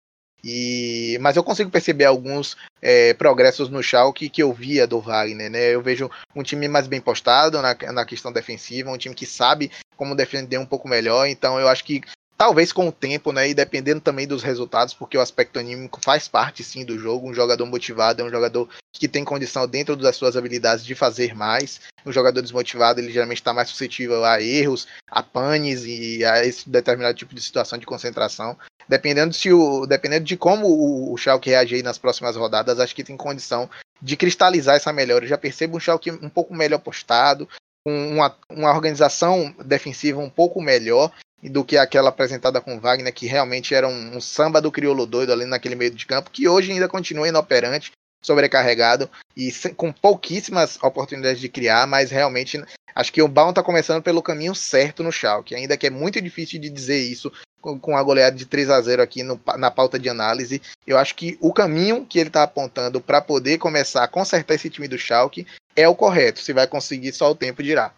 [0.44, 5.50] E, mas eu consigo perceber alguns é, progressos no Schalke que eu via do Wagner,
[5.50, 5.74] né?
[5.74, 9.72] Eu vejo um time mais bem postado na, na questão defensiva, um time que sabe
[9.98, 11.28] como defender um pouco melhor.
[11.28, 12.02] Então eu acho que
[12.40, 13.50] Talvez com o tempo, né?
[13.50, 17.30] E dependendo também dos resultados, porque o aspecto anímico faz parte sim do jogo.
[17.30, 21.36] Um jogador motivado é um jogador que tem condição dentro das suas habilidades de fazer
[21.36, 21.82] mais.
[22.06, 26.70] Um jogador desmotivado, ele geralmente está mais suscetível a erros, a panes e a esse
[26.70, 28.58] determinado tipo de situação de concentração.
[28.88, 33.04] Dependendo, se o, dependendo de como o, o Schalke reagir nas próximas rodadas, acho que
[33.04, 33.70] tem condição
[34.02, 35.26] de cristalizar essa melhora.
[35.26, 37.50] Eu já percebo um Schalke um pouco melhor postado,
[37.86, 41.12] uma, uma organização defensiva um pouco melhor
[41.42, 45.32] do que aquela apresentada com Wagner, que realmente era um, um, samba do crioulo doido
[45.32, 47.92] ali naquele meio de campo, que hoje ainda continua inoperante.
[48.22, 52.62] Sobrecarregado e com pouquíssimas oportunidades de criar, mas realmente
[52.96, 56.22] acho que o Baum está começando pelo caminho certo no Schalke, ainda que é muito
[56.22, 60.00] difícil de dizer isso com a goleada de 3 a 0 aqui no, na pauta
[60.00, 60.62] de análise.
[60.88, 64.70] Eu acho que o caminho que ele está apontando para poder começar a consertar esse
[64.70, 66.40] time do Schalke é o correto.
[66.40, 67.94] Se vai conseguir, só o tempo dirá.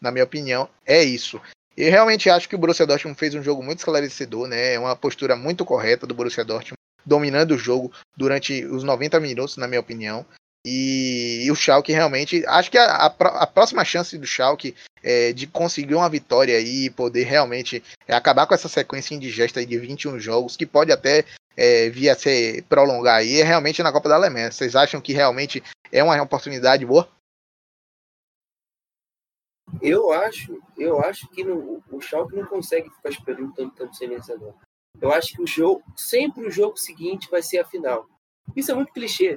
[0.00, 1.40] Na minha opinião, é isso.
[1.76, 4.74] E realmente acho que o Borussia Dortmund fez um jogo muito esclarecedor, né?
[4.74, 6.75] É uma postura muito correta do Borussia Dortmund,
[7.06, 10.26] dominando o jogo durante os 90 minutos, na minha opinião.
[10.66, 15.32] E, e o Schalke realmente, acho que a, a, a próxima chance do Schalke é,
[15.32, 20.18] de conseguir uma vitória e poder realmente é, acabar com essa sequência indigesta de 21
[20.18, 21.24] jogos, que pode até
[21.56, 24.50] é, vir a ser prolongar aí, é realmente na Copa da Alemanha.
[24.50, 27.08] Vocês acham que realmente é uma oportunidade boa?
[29.80, 34.54] Eu acho, eu acho que o Schalke não consegue ficar esperando tanto tempo sem vencedor.
[35.00, 38.08] Eu acho que o jogo, sempre o jogo seguinte vai ser a final.
[38.54, 39.36] Isso é muito clichê,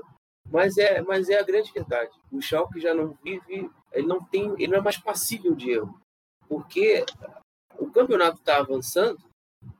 [0.50, 2.12] mas é, mas é a grande verdade.
[2.32, 6.00] O Schalke já não vive, ele não tem, ele não é mais passível de erro,
[6.48, 7.06] porque
[7.78, 9.19] o campeonato está avançando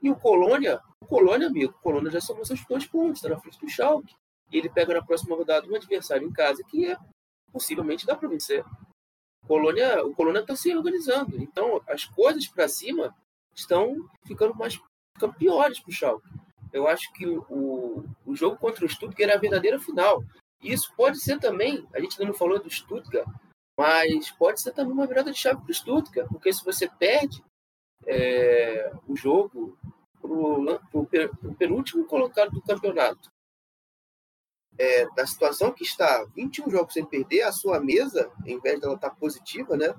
[0.02, 3.40] e o Colônia, o Colônia, amigo, o Colônia já somou seus dois pontos, está na
[3.40, 4.14] frente do Schalke.
[4.52, 6.98] E ele pega na próxima rodada um adversário em casa que é
[7.52, 8.66] possivelmente dá para vencer.
[9.48, 11.38] Colônia, o Colônia está se organizando.
[11.42, 13.16] Então, as coisas para cima
[13.56, 14.80] estão ficando mais
[15.20, 16.30] ficando piores para o Schalke.
[16.72, 20.24] Eu acho que o, o jogo contra o Stuttgart era a verdadeira final.
[20.62, 23.28] Isso pode ser também, a gente ainda não falou do Stuttgart,
[23.78, 27.44] mas pode ser também uma virada de chave para o Stuttgart, porque se você perde
[28.06, 29.78] é, o jogo
[30.22, 30.30] para
[31.50, 33.30] o penúltimo colocado do campeonato,
[34.78, 38.96] é, da situação que está 21 jogos sem perder, a sua mesa, em vez dela
[38.96, 39.94] estar positiva, né,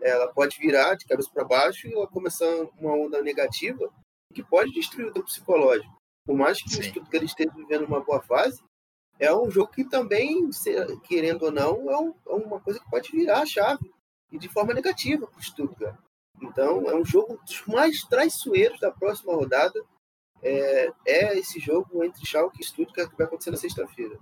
[0.00, 2.46] ela pode virar de cabeça para baixo e começar
[2.78, 3.92] uma onda negativa
[4.34, 5.94] que pode destruir o teu psicológico.
[6.26, 6.80] Por mais que Sim.
[6.80, 8.62] o Stuttgart esteja vivendo uma boa fase,
[9.18, 10.50] é um jogo que também,
[11.04, 13.90] querendo ou não, é, é uma coisa que pode virar a chave
[14.30, 15.96] e de forma negativa para o Stuttgart.
[16.42, 19.80] Então, é um jogo dos mais traiçoeiros da próxima rodada
[20.42, 24.18] é, é esse jogo entre Schalke e Stuttgart que vai acontecer na sexta-feira.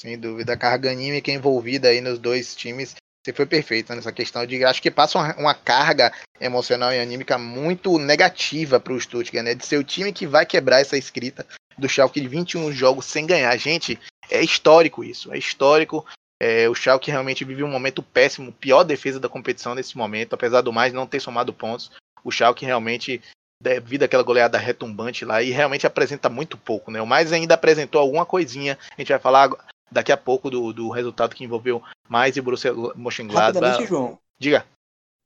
[0.00, 4.46] Sem dúvida, a carga anímica envolvida aí nos dois times você foi perfeito nessa questão
[4.46, 9.44] de acho que passa uma, uma, carga emocional e anímica muito negativa para o Stuttgart,
[9.44, 9.54] né?
[9.54, 13.26] De ser o time que vai quebrar essa escrita do Schalke de 21 jogos sem
[13.26, 13.54] ganhar.
[13.58, 13.98] Gente,
[14.30, 16.06] é histórico isso, é histórico.
[16.42, 20.62] É, o Schalke realmente vive um momento péssimo, pior defesa da competição nesse momento, apesar
[20.62, 21.90] do mais não ter somado pontos.
[22.24, 23.20] O Schalke realmente
[23.62, 27.02] devido àquela goleada retumbante lá, e realmente apresenta muito pouco, né?
[27.02, 29.50] O mais ainda apresentou alguma coisinha, a gente vai falar
[29.90, 33.84] daqui a pouco do, do resultado que envolveu mais e Borussia Mönchengladbach.
[33.86, 34.18] João.
[34.38, 34.66] Diga.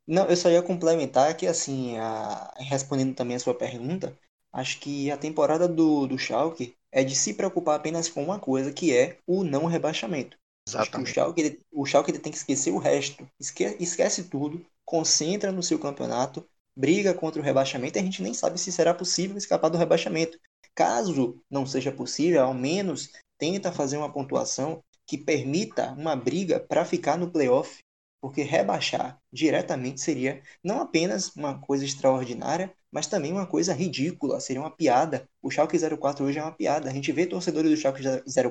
[0.07, 2.53] Não, eu só ia complementar que, assim, a...
[2.59, 4.17] respondendo também a sua pergunta,
[4.53, 8.73] acho que a temporada do, do Schalke é de se preocupar apenas com uma coisa,
[8.73, 10.37] que é o não rebaixamento.
[10.69, 11.11] Exatamente.
[11.11, 13.27] o Schalke, ele, o Schalke ele tem que esquecer o resto.
[13.41, 16.45] Esque, esquece tudo, concentra no seu campeonato
[16.77, 20.39] briga contra o rebaixamento, a gente nem sabe se será possível escapar do rebaixamento.
[20.75, 23.13] Caso não seja possível, ao menos
[23.45, 27.81] tenta fazer uma pontuação que permita uma briga para ficar no playoff,
[28.23, 34.63] porque rebaixar diretamente seria não apenas uma coisa extraordinária, mas também uma coisa ridícula, seria
[34.63, 35.29] uma piada.
[35.43, 36.89] O Schalke 04 hoje é uma piada.
[36.89, 38.03] A gente vê torcedores do Schalke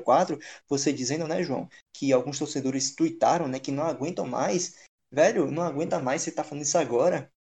[0.04, 0.38] 04,
[0.70, 4.76] você dizendo, né, João, que alguns torcedores tuitaram, né, que não aguentam mais.
[5.12, 7.32] Velho, não aguenta mais você tá falando isso agora.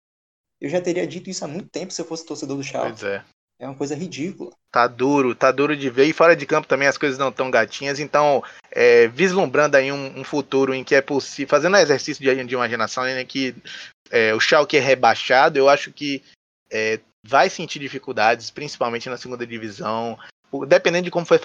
[0.60, 3.00] Eu já teria dito isso há muito tempo se eu fosse torcedor do Schalke.
[3.00, 3.24] Pois é.
[3.64, 4.52] É uma coisa ridícula.
[4.70, 6.06] Tá duro, tá duro de ver.
[6.06, 7.98] E fora de campo também as coisas não estão gatinhas.
[7.98, 12.44] Então, é, vislumbrando aí um, um, futuro em que é possível, fazendo um exercício de,
[12.44, 13.56] de imaginação, né, que
[14.12, 16.22] é, o Schalke é rebaixado, eu acho que
[16.70, 20.20] é, vai sentir dificuldades, principalmente na segunda divisão
[20.68, 21.40] dependendo de como foi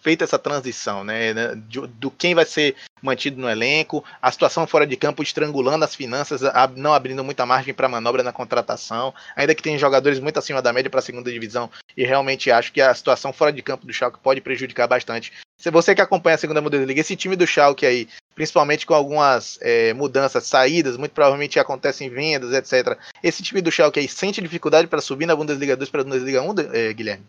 [0.00, 4.86] feita essa transição, né, né do quem vai ser mantido no elenco, a situação fora
[4.86, 6.40] de campo estrangulando as finanças,
[6.76, 10.72] não abrindo muita margem para manobra na contratação, ainda que tem jogadores muito acima da
[10.72, 13.92] média para a segunda divisão, e realmente acho que a situação fora de campo do
[13.92, 15.32] Schalke pode prejudicar bastante.
[15.58, 19.58] Se você que acompanha a segunda Bundesliga, esse time do Schalke aí, principalmente com algumas
[19.60, 22.98] é, mudanças, saídas, muito provavelmente acontecem vendas, etc.
[23.22, 26.42] Esse time do Schalke aí sente dificuldade para subir na Bundesliga 2 para a Bundesliga
[26.42, 27.24] 1, é, Guilherme?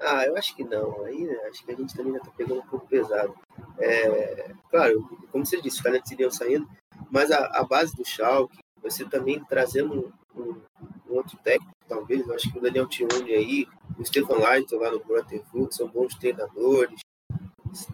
[0.00, 1.04] Ah, eu acho que não.
[1.04, 3.34] Aí né, acho que a gente também já tá pegando um pouco pesado.
[3.78, 6.68] É, claro, como você disse, os talentos iriam saindo,
[7.10, 10.60] mas a, a, base do Schalke, você também trazendo um, um,
[11.08, 13.66] outro técnico, talvez, eu acho que o Daniel Tione aí,
[13.98, 17.00] o Stefan Leiter lá no Grotterfoot, são bons treinadores.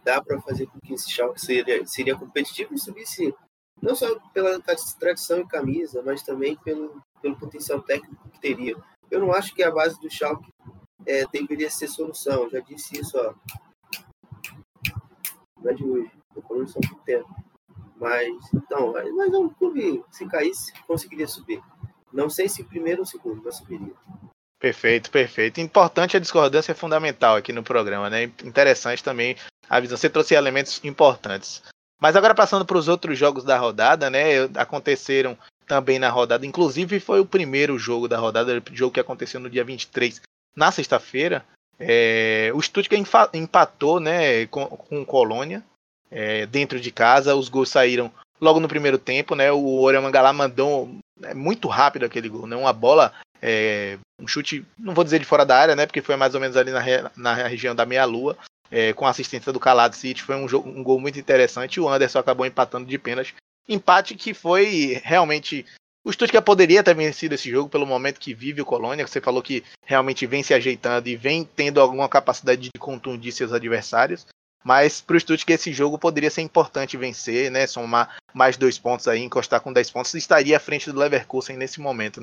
[0.04, 3.34] Dá para fazer com que esse Schalke seria, seria competitivo e subisse
[3.82, 4.60] não só pela
[4.98, 8.76] tradição e camisa, mas também pelo, pelo potencial técnico que teria.
[9.10, 10.48] Eu não acho que a base do Schalke
[11.06, 12.44] é, deveria ser solução.
[12.44, 13.34] Eu já disse isso ó,
[15.62, 16.10] não é de hoje.
[16.28, 17.34] Estou falando só por tempo.
[17.96, 21.62] Mas, então, mas é um clube, se caísse, conseguiria subir.
[22.12, 23.94] Não sei se primeiro ou segundo, mas subiria.
[24.58, 25.60] Perfeito, perfeito.
[25.60, 28.24] Importante a discordância é fundamental aqui no programa, né?
[28.24, 29.36] Interessante também
[29.68, 29.96] a visão.
[29.96, 31.62] Você trouxe elementos importantes.
[32.00, 34.44] Mas agora passando para os outros jogos da rodada, né?
[34.56, 35.36] Aconteceram
[35.66, 36.46] também na rodada.
[36.46, 40.20] Inclusive foi o primeiro jogo da rodada, o jogo que aconteceu no dia 23,
[40.54, 41.44] na sexta-feira.
[41.78, 43.02] É, o Stuttgart
[43.34, 45.62] empatou, né, com, com Colônia
[46.10, 47.34] é, dentro de casa.
[47.34, 49.50] Os gols saíram logo no primeiro tempo, né?
[49.50, 50.88] O Oremangalá mandou
[51.22, 52.56] é, muito rápido aquele gol, né?
[52.56, 53.12] Uma bola,
[53.42, 55.86] é, um chute, não vou dizer de fora da área, né?
[55.86, 58.36] Porque foi mais ou menos ali na, na região da meia-lua,
[58.70, 60.22] é, com a assistência do Calado City.
[60.22, 61.80] Foi um, jogo, um gol muito interessante.
[61.80, 63.34] O Anderson acabou empatando de pênalti.
[63.68, 65.66] Empate que foi realmente.
[66.06, 69.06] O Stuttgart poderia ter vencido esse jogo pelo momento que vive o Colônia.
[69.06, 73.54] Você falou que realmente vem se ajeitando e vem tendo alguma capacidade de contundir seus
[73.54, 74.26] adversários.
[74.62, 77.66] Mas para o Stuttgart esse jogo poderia ser importante vencer, né?
[77.66, 81.80] Somar mais dois pontos aí, encostar com 10 pontos, estaria à frente do Leverkusen nesse
[81.80, 82.20] momento.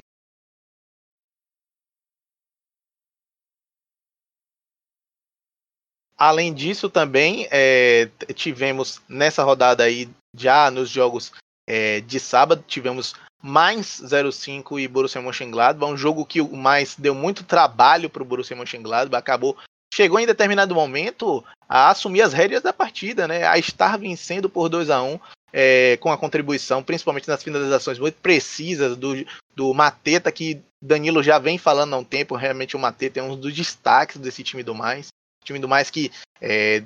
[6.15, 11.32] Além disso, também é, tivemos nessa rodada aí, já nos jogos
[11.67, 14.01] é, de sábado, tivemos mais
[14.32, 18.56] 05 e Borussia Mönchengladbach, um jogo que o mais deu muito trabalho para o Borussia
[18.56, 19.58] Mönchengladbach, acabou
[19.93, 23.45] chegou em determinado momento a assumir as rédeas da partida, né?
[23.45, 25.19] A estar vencendo por 2 a 1
[25.51, 31.38] é, com a contribuição, principalmente nas finalizações muito precisas do, do Mateta, que Danilo já
[31.39, 32.36] vem falando há um tempo.
[32.36, 35.08] Realmente o Mateta é um dos destaques desse time do mais
[35.43, 36.84] time do mais que é,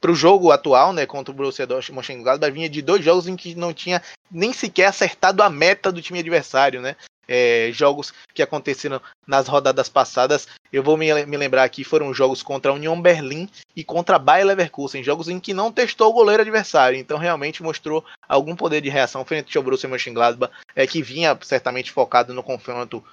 [0.00, 3.54] para o jogo atual, né, contra o Borussia Mönchengladbach, vinha de dois jogos em que
[3.54, 6.96] não tinha nem sequer acertado a meta do time adversário, né?
[7.30, 12.42] É, jogos que aconteceram nas rodadas passadas, eu vou me, me, lembrar aqui, foram jogos
[12.42, 16.14] contra a União Berlim e contra a Bayer Leverkusen, jogos em que não testou o
[16.14, 21.02] goleiro adversário, então realmente mostrou algum poder de reação frente ao Borussia Mönchengladbach, é, que
[21.02, 23.04] vinha certamente focado no confronto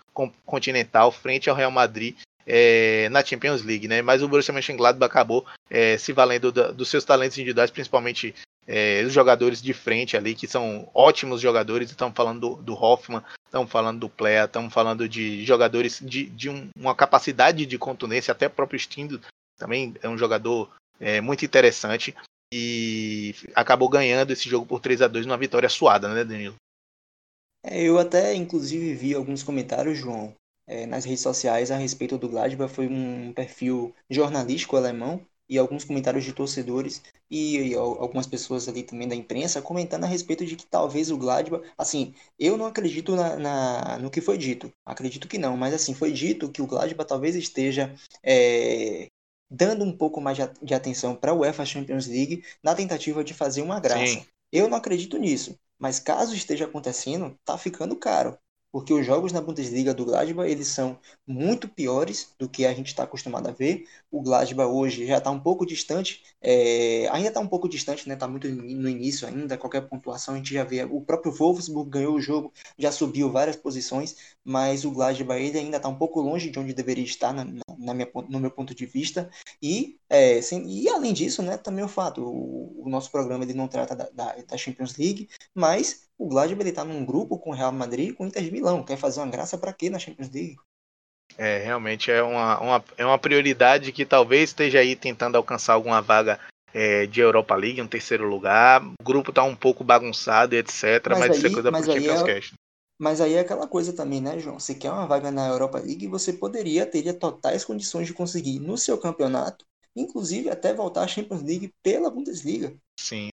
[0.46, 4.02] continental frente ao Real Madrid é, na Champions League, né?
[4.02, 8.36] Mas o Borussia Mönchengladbach acabou é, se valendo da, dos seus talentos individuais, principalmente
[8.68, 11.90] é, os jogadores de frente ali, que são ótimos jogadores.
[11.90, 16.50] Estamos falando do, do Hoffman, estamos falando do Plea, estamos falando de jogadores de, de
[16.50, 19.20] um, uma capacidade de contundência, até o próprio Stindo
[19.58, 22.14] também é um jogador é, muito interessante
[22.54, 26.56] e acabou ganhando esse jogo por 3 a 2 numa vitória suada, né, Danilo?
[27.64, 30.34] É, eu até, inclusive, vi alguns comentários, João,
[30.68, 32.74] é, nas redes sociais a respeito do Gladbach.
[32.74, 38.84] Foi um perfil jornalístico alemão e alguns comentários de torcedores e, e, algumas pessoas ali
[38.84, 43.16] também da imprensa comentando a respeito de que talvez o Gladbach, assim, eu não acredito
[43.16, 46.68] na, na no que foi dito, acredito que não, mas assim, foi dito que o
[46.68, 49.08] Gladbach talvez esteja é,
[49.50, 53.34] dando um pouco mais de, de atenção para a UEFA Champions League na tentativa de
[53.34, 54.14] fazer uma graça.
[54.14, 54.26] Sim.
[54.52, 58.38] Eu não acredito nisso, mas caso esteja acontecendo, tá ficando caro
[58.76, 62.88] porque os jogos na Bundesliga do Gladbach eles são muito piores do que a gente
[62.88, 63.86] está acostumado a ver.
[64.12, 68.16] O Gladbach hoje já está um pouco distante, é, ainda está um pouco distante, né?
[68.16, 69.58] Está muito no início ainda.
[69.58, 70.84] Qualquer pontuação a gente já vê.
[70.84, 75.78] O próprio Wolfsburg ganhou o jogo, já subiu várias posições, mas o Gladbach ele ainda
[75.78, 77.46] está um pouco longe de onde deveria estar na,
[77.86, 79.30] na minha, no meu ponto de vista.
[79.62, 81.58] E, é, sem, e além disso, né?
[81.58, 85.30] Também o fato, o, o nosso programa ele não trata da, da, da Champions League,
[85.54, 88.44] mas o Gladbach ele tá num grupo com o Real Madrid e com o Inter
[88.44, 88.84] de Milão.
[88.84, 90.58] Quer fazer uma graça para quê na Champions League?
[91.38, 96.02] É, realmente é uma, uma, é uma prioridade que talvez esteja aí tentando alcançar alguma
[96.02, 96.40] vaga
[96.74, 98.86] é, de Europa League, um terceiro lugar.
[99.00, 100.84] O grupo tá um pouco bagunçado, etc.
[101.10, 102.54] Mas, mas aí, isso é coisa pro Champions é, Cash.
[102.98, 104.60] Mas aí é aquela coisa também, né, João?
[104.60, 108.78] Você quer uma vaga na Europa League, você poderia, teria totais condições de conseguir no
[108.78, 112.74] seu campeonato, inclusive até voltar à Champions League pela Bundesliga.
[113.00, 113.30] Sim,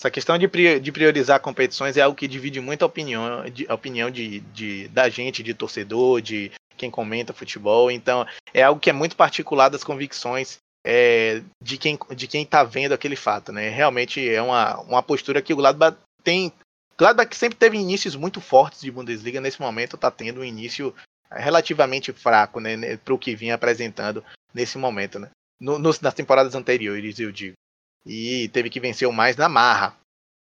[0.00, 4.40] essa questão de, priorizar competições é algo que divide muito a opinião, a opinião de,
[4.40, 7.90] de, da gente, de torcedor, de quem comenta futebol.
[7.90, 12.64] Então, é algo que é muito particular das convicções é, de quem de quem está
[12.64, 13.68] vendo aquele fato, né?
[13.68, 16.50] Realmente é uma, uma postura que o Gladbach tem.
[17.00, 20.94] Gladbach sempre teve inícios muito fortes de Bundesliga, nesse momento está tendo um início
[21.30, 25.30] relativamente fraco, né, né para o que vinha apresentando nesse momento, né?
[25.58, 27.54] No, nos, nas temporadas anteriores, eu digo
[28.04, 29.94] e teve que vencer o mais na marra.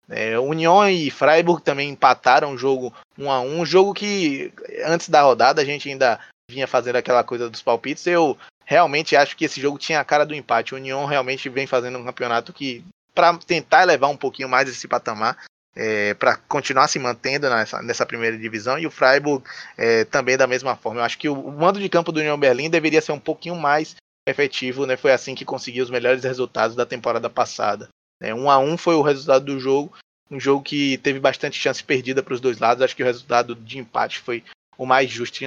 [0.08, 4.52] É, União e Freiburg também empataram o jogo 1 a 1 um jogo que
[4.84, 8.06] antes da rodada a gente ainda vinha fazendo aquela coisa dos palpites.
[8.06, 10.74] Eu realmente acho que esse jogo tinha a cara do empate.
[10.74, 15.38] União realmente vem fazendo um campeonato que, para tentar elevar um pouquinho mais esse patamar,
[15.76, 19.44] é, para continuar se mantendo nessa, nessa, primeira divisão, e o Freiburg
[19.76, 21.00] é, também da mesma forma.
[21.00, 23.56] Eu acho que o, o mando de campo do União Berlim deveria ser um pouquinho
[23.56, 23.94] mais
[24.26, 24.96] efetivo, né?
[24.96, 27.88] Foi assim que conseguiu os melhores resultados da temporada passada.
[28.20, 29.92] É, um a um foi o resultado do jogo,
[30.30, 32.82] um jogo que teve bastante chance perdida para os dois lados.
[32.82, 34.42] Acho que o resultado de empate foi
[34.78, 35.38] o mais justo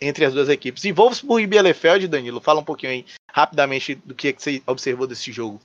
[0.00, 0.84] entre as duas equipes.
[0.84, 4.62] E Wolfsburg e Bielefeld, Danilo, fala um pouquinho aí rapidamente do que, é que você
[4.66, 5.60] observou desse jogo.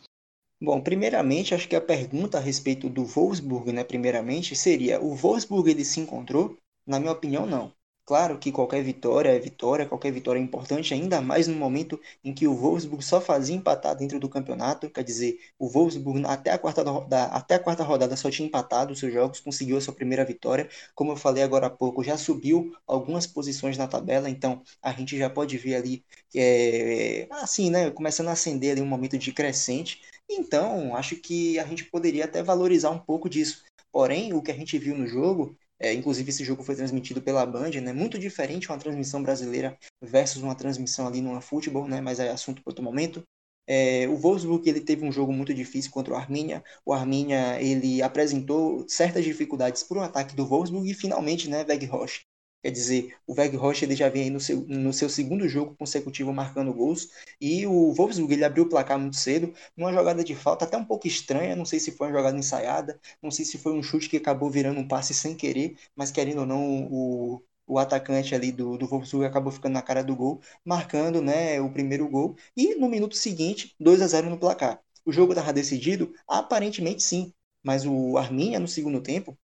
[0.59, 5.69] Bom, primeiramente, acho que a pergunta a respeito do Wolfsburg, né, primeiramente, seria: o Wolfsburg
[5.69, 6.57] ele se encontrou?
[6.85, 7.71] Na minha opinião, não.
[8.05, 12.33] Claro que qualquer vitória é vitória, qualquer vitória é importante, ainda mais no momento em
[12.33, 14.89] que o Wolfsburg só fazia empatar dentro do campeonato.
[14.89, 18.93] Quer dizer, o Wolfsburg até a quarta, rodada, até a quarta rodada só tinha empatado
[18.93, 20.69] os seus jogos, conseguiu a sua primeira vitória.
[20.95, 25.17] Como eu falei agora há pouco, já subiu algumas posições na tabela, então a gente
[25.17, 30.01] já pode ver ali, é, assim, né, começando a acender ali um momento de crescente.
[30.29, 33.63] Então, acho que a gente poderia até valorizar um pouco disso.
[33.91, 37.45] Porém, o que a gente viu no jogo é, inclusive, esse jogo foi transmitido pela
[37.45, 37.93] Band, né?
[37.93, 42.01] Muito diferente uma transmissão brasileira versus uma transmissão ali numa futebol, né?
[42.01, 43.21] Mas é assunto para outro momento.
[43.69, 46.63] É, o Wolfsburg ele teve um jogo muito difícil contra o Arminia.
[46.85, 52.23] O Arminia ele apresentou certas dificuldades para o ataque do Wolfsburg e finalmente, né, Weghorst
[52.63, 56.33] Quer dizer, o Weghorst ele já vem aí no seu, no seu segundo jogo consecutivo
[56.33, 57.07] marcando gols.
[57.39, 60.83] E o Wolfsburg ele abriu o placar muito cedo, numa jogada de falta até um
[60.85, 61.55] pouco estranha.
[61.55, 64.49] Não sei se foi uma jogada ensaiada, não sei se foi um chute que acabou
[64.49, 68.87] virando um passe sem querer, mas querendo ou não, o, o atacante ali do, do
[68.87, 72.35] Wolfsburg acabou ficando na cara do gol, marcando né, o primeiro gol.
[72.55, 74.81] E no minuto seguinte, 2 a 0 no placar.
[75.05, 76.13] O jogo estava decidido?
[76.27, 77.33] Aparentemente sim.
[77.63, 79.37] Mas o Arminia, no segundo tempo,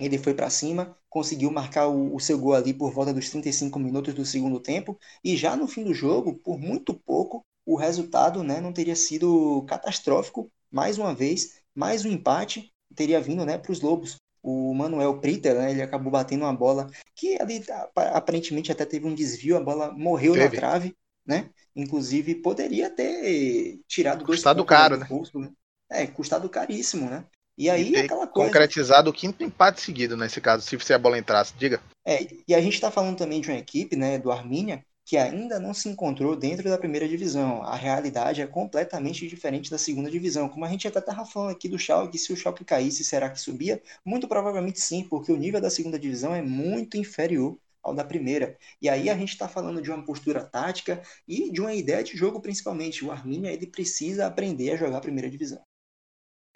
[0.00, 3.78] ele foi para cima, conseguiu marcar o, o, seu gol ali por volta dos 35
[3.78, 8.42] minutos do segundo tempo, e já no fim do jogo, por muito pouco, o resultado
[8.42, 10.50] né, não teria sido catastrófico.
[10.70, 14.16] Mais uma vez, mais um empate teria vindo né, para os Lobos.
[14.42, 17.62] O Manuel Pritter, né, ele acabou batendo uma bola que ali
[17.94, 20.44] aparentemente até teve um desvio, a bola morreu teve.
[20.44, 21.50] na trave, né?
[21.76, 25.06] Inclusive poderia ter tirado dois custado caro, né?
[25.34, 25.52] né?
[25.90, 27.26] É, custado caríssimo, né?
[27.56, 28.48] E aí, e aquela coisa.
[28.48, 31.80] Concretizado o quinto empate seguido nesse caso, se a bola entrasse, diga.
[32.06, 35.58] É, e a gente está falando também de uma equipe, né, do Armínia, que ainda
[35.58, 37.62] não se encontrou dentro da primeira divisão.
[37.62, 40.48] A realidade é completamente diferente da segunda divisão.
[40.48, 43.40] Como a gente até estava falando aqui do Schalke, se o Schalke caísse, será que
[43.40, 43.82] subia?
[44.04, 48.56] Muito provavelmente sim, porque o nível da segunda divisão é muito inferior ao da primeira.
[48.80, 52.16] E aí a gente está falando de uma postura tática e de uma ideia de
[52.16, 53.04] jogo principalmente.
[53.04, 55.60] O Armínia ele precisa aprender a jogar a primeira divisão.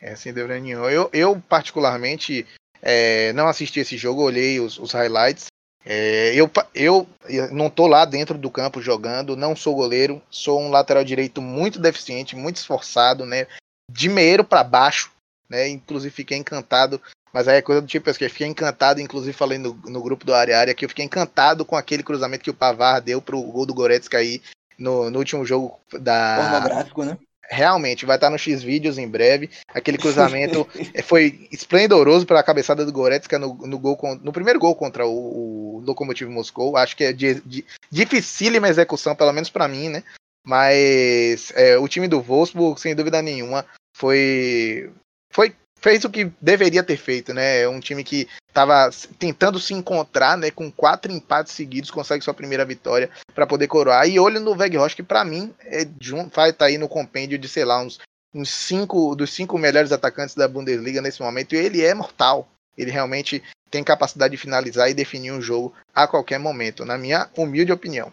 [0.01, 0.91] É, sem dúvida nenhuma.
[0.91, 2.47] Eu, eu particularmente,
[2.83, 5.47] é, não assisti esse jogo, olhei os, os highlights.
[5.87, 7.07] É, eu, eu,
[7.53, 11.79] não tô lá dentro do campo jogando, não sou goleiro, sou um lateral direito muito
[11.79, 13.47] deficiente, muito esforçado, né?
[13.91, 15.13] De meio para baixo,
[15.49, 15.69] né?
[15.69, 17.01] Inclusive fiquei encantado,
[17.33, 20.35] mas aí é coisa do tipo eu fiquei encantado, inclusive falei no, no grupo do
[20.35, 23.67] área área que eu fiquei encantado com aquele cruzamento que o Pavar deu pro gol
[23.67, 24.41] do Goretzka aí
[24.79, 26.37] no, no último jogo da.
[26.37, 27.19] Pornográfico, né?
[27.49, 29.51] Realmente vai estar no X vídeos em breve.
[29.69, 30.67] Aquele cruzamento
[31.05, 35.81] foi esplendoroso pela cabeçada do Goretzka no, no, gol, no primeiro gol contra o, o
[35.81, 36.77] Lokomotiv Moscou.
[36.77, 40.03] Acho que é de, de dificílima execução, pelo menos para mim, né?
[40.47, 43.65] Mas é, o time do Wolfsburg, sem dúvida nenhuma,
[43.97, 44.91] foi
[45.33, 47.61] foi fez o que deveria ter feito, né?
[47.61, 50.51] É um time que estava tentando se encontrar, né?
[50.51, 54.09] Com quatro empates seguidos, consegue sua primeira vitória para poder coroar.
[54.09, 55.87] E olho no Weghorst, que para mim é,
[56.33, 58.01] vai estar tá aí no compêndio de, sei lá, uns,
[58.35, 61.55] uns cinco dos cinco melhores atacantes da Bundesliga nesse momento.
[61.55, 62.49] E ele é mortal.
[62.79, 67.29] Ele realmente tem capacidade de finalizar e definir um jogo a qualquer momento, na minha
[67.37, 68.11] humilde opinião.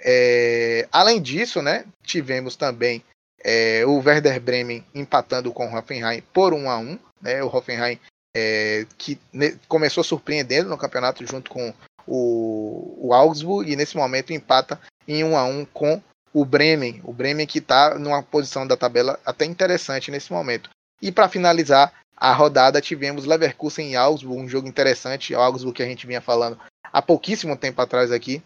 [0.00, 3.04] É, além disso, né, tivemos também
[3.44, 7.42] é, o Werder Bremen empatando com o Hoffenheim por 1 a 1 né?
[7.42, 7.98] O Hoffenheim
[8.34, 9.18] é, que
[9.68, 11.72] começou surpreendendo no campeonato junto com
[12.06, 17.00] o, o Augsburg e nesse momento empata em 1 a 1 com o Bremen.
[17.04, 20.70] O Bremen que está numa posição da tabela até interessante nesse momento.
[21.00, 25.34] E para finalizar a rodada tivemos Leverkusen e Augsburg, um jogo interessante.
[25.34, 26.58] O Augsburg que a gente vinha falando
[26.92, 28.42] há pouquíssimo tempo atrás aqui.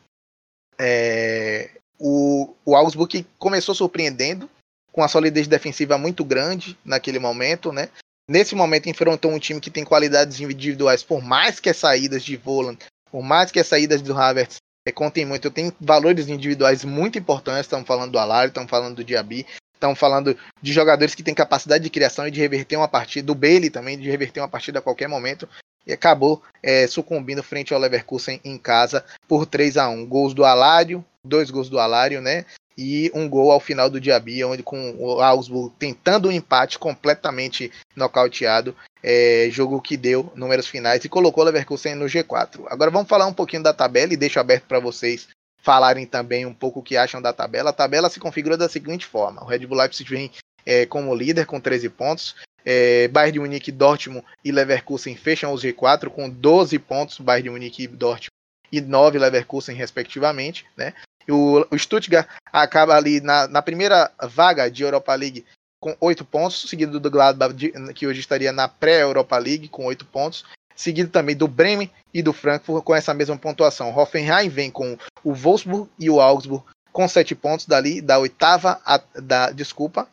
[0.78, 4.50] É, o, o Augsburg que começou surpreendendo,
[4.96, 7.90] com a solidez defensiva muito grande naquele momento, né?
[8.26, 12.34] Nesse momento enfrentou um time que tem qualidades individuais, por mais que as saídas de
[12.34, 12.78] Voland,
[13.10, 14.56] por mais que as saídas do Havertz
[14.88, 19.04] é, contem muito, tem valores individuais muito importantes, estamos falando do Alari, estamos falando do
[19.04, 23.26] Diaby, estamos falando de jogadores que têm capacidade de criação e de reverter uma partida,
[23.26, 25.46] do Bailey também, de reverter uma partida a qualquer momento,
[25.86, 30.42] e acabou é, sucumbindo frente ao Leverkusen em casa por 3 a 1 Gols do
[30.42, 32.46] Alário, dois gols do Alário, né?
[32.76, 37.72] E um gol ao final do Diaby, onde com o Augsburg tentando um empate completamente
[37.94, 42.64] nocauteado, é, jogo que deu números finais e colocou o Leverkusen no G4.
[42.68, 45.28] Agora vamos falar um pouquinho da tabela e deixo aberto para vocês
[45.62, 47.70] falarem também um pouco o que acham da tabela.
[47.70, 50.30] A tabela se configura da seguinte forma: o Red Bull Leipzig vem
[50.64, 52.36] é, como líder com 13 pontos.
[52.64, 57.50] É, Bayern de Munique, Dortmund e Leverkusen fecham os G4 com 12 pontos, Bayern de
[57.50, 58.30] Munique e Dortmund,
[58.72, 60.66] e 9 Leverkusen, respectivamente.
[60.76, 60.92] Né?
[61.28, 65.44] O, o Stuttgart acaba ali na, na primeira vaga de Europa League
[65.80, 67.54] com 8 pontos, seguido do Gladbach,
[67.94, 72.32] que hoje estaria na pré-Europa League com 8 pontos, seguido também do Bremen e do
[72.32, 73.96] Frankfurt com essa mesma pontuação.
[73.96, 78.98] Hoffenheim vem com o Wolfsburg e o Augsburg com sete pontos dali, da oitava, a,
[79.14, 80.08] da, desculpa,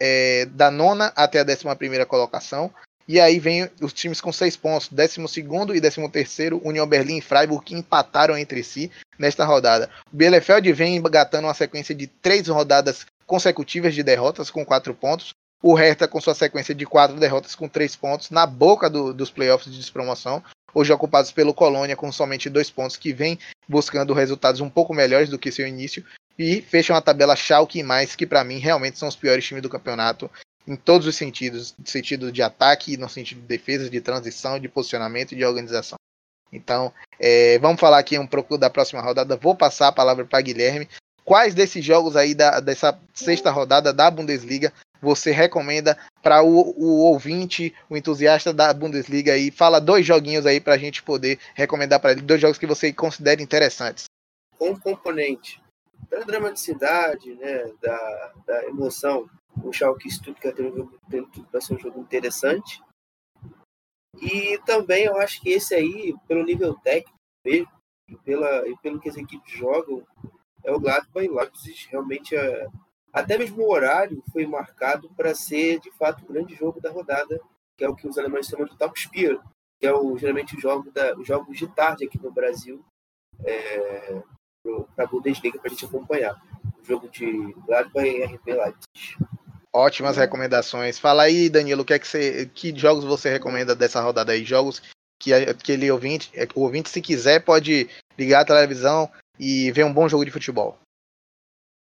[0.00, 2.72] é, da nona até a décima primeira colocação.
[3.12, 7.18] E aí vem os times com seis pontos, décimo segundo e décimo terceiro, União Berlim
[7.18, 8.88] e Freiburg, que empataram entre si
[9.18, 9.90] nesta rodada.
[10.12, 15.34] O Bielefeld vem engatando uma sequência de três rodadas consecutivas de derrotas com quatro pontos.
[15.60, 19.28] O Hertha com sua sequência de quatro derrotas com três pontos na boca do, dos
[19.28, 20.40] playoffs de despromoção,
[20.72, 23.36] hoje ocupados pelo Colônia com somente dois pontos, que vem
[23.68, 26.04] buscando resultados um pouco melhores do que seu início.
[26.38, 29.64] E fecham a tabela Schalke e mais, que para mim realmente são os piores times
[29.64, 30.30] do campeonato
[30.66, 34.68] em todos os sentidos, no sentido de ataque, no sentido de defesa, de transição, de
[34.68, 35.96] posicionamento e de organização.
[36.52, 39.36] Então, é, vamos falar aqui um pouco da próxima rodada.
[39.36, 40.88] Vou passar a palavra para Guilherme.
[41.24, 47.04] Quais desses jogos aí da, dessa sexta rodada da Bundesliga você recomenda para o, o,
[47.04, 49.50] ouvinte, o entusiasta da Bundesliga aí?
[49.50, 52.92] Fala dois joguinhos aí para a gente poder recomendar para ele, dois jogos que você
[52.92, 54.04] considere interessantes.
[54.60, 55.60] Um componente
[56.08, 59.28] da dramaticidade, né, da, da emoção.
[59.62, 60.98] O Schalke Stuttgart tem, um jogo,
[61.32, 62.82] tudo para ser um jogo interessante.
[64.20, 67.68] E também eu acho que esse aí, pelo nível técnico mesmo,
[68.08, 70.04] e, pela, e pelo que as equipes jogam,
[70.64, 71.88] é o Gladbach e Leipzig.
[71.90, 72.66] Realmente é,
[73.12, 77.40] até mesmo o horário foi marcado para ser, de fato, o grande jogo da rodada,
[77.76, 79.40] que é o que os alemães chamam de Top Spiel,
[79.80, 82.84] que é o, geralmente o jogo da, os jogos de tarde aqui no Brasil,
[83.44, 84.22] é,
[84.94, 86.40] para a Bundesliga, para a gente acompanhar.
[86.80, 89.16] O jogo de Gladbach e RB Leipzig.
[89.72, 90.98] Ótimas recomendações.
[90.98, 94.44] Fala aí, Danilo, que, é que, você, que jogos você recomenda dessa rodada aí?
[94.44, 94.82] Jogos
[95.20, 97.88] que aquele ouvinte, o ouvinte, se quiser, pode
[98.18, 100.78] ligar a televisão e ver um bom jogo de futebol.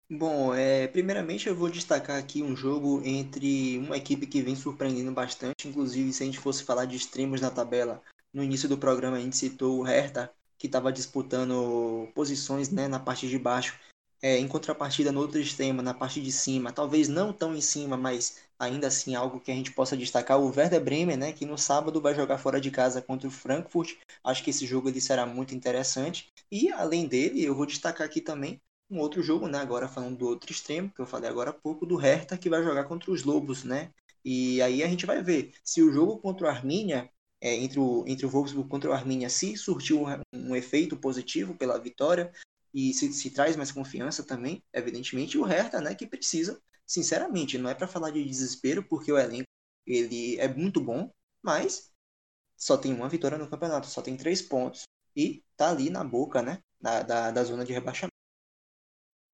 [0.09, 5.11] Bom, é, primeiramente eu vou destacar aqui um jogo entre uma equipe que vem surpreendendo
[5.11, 8.01] bastante, inclusive se a gente fosse falar de extremos na tabela,
[8.33, 12.99] no início do programa a gente citou o Hertha, que estava disputando posições né, na
[12.99, 13.79] parte de baixo,
[14.21, 17.95] é, em contrapartida no outro extremo, na parte de cima, talvez não tão em cima,
[17.95, 21.57] mas ainda assim algo que a gente possa destacar, o Werder Bremen, né, que no
[21.57, 25.25] sábado vai jogar fora de casa contra o Frankfurt, acho que esse jogo ele será
[25.25, 29.59] muito interessante, e além dele, eu vou destacar aqui também um outro jogo, né?
[29.59, 32.63] Agora falando do outro extremo, que eu falei agora há pouco, do Hertha, que vai
[32.63, 33.91] jogar contra os Lobos, né?
[34.23, 37.09] E aí a gente vai ver se o jogo contra o Arminia,
[37.41, 41.55] é, entre, o, entre o Wolfsburg contra o Arminia, se surtiu um, um efeito positivo
[41.55, 42.31] pela vitória
[42.73, 45.95] e se, se, traz mais confiança também, evidentemente, o Hertha, né?
[45.95, 49.47] Que precisa, sinceramente, não é para falar de desespero, porque o elenco
[49.85, 51.11] ele é muito bom,
[51.41, 51.89] mas
[52.57, 54.83] só tem uma vitória no campeonato, só tem três pontos
[55.15, 56.59] e tá ali na boca, né?
[56.79, 58.11] Da, da, da zona de rebaixamento.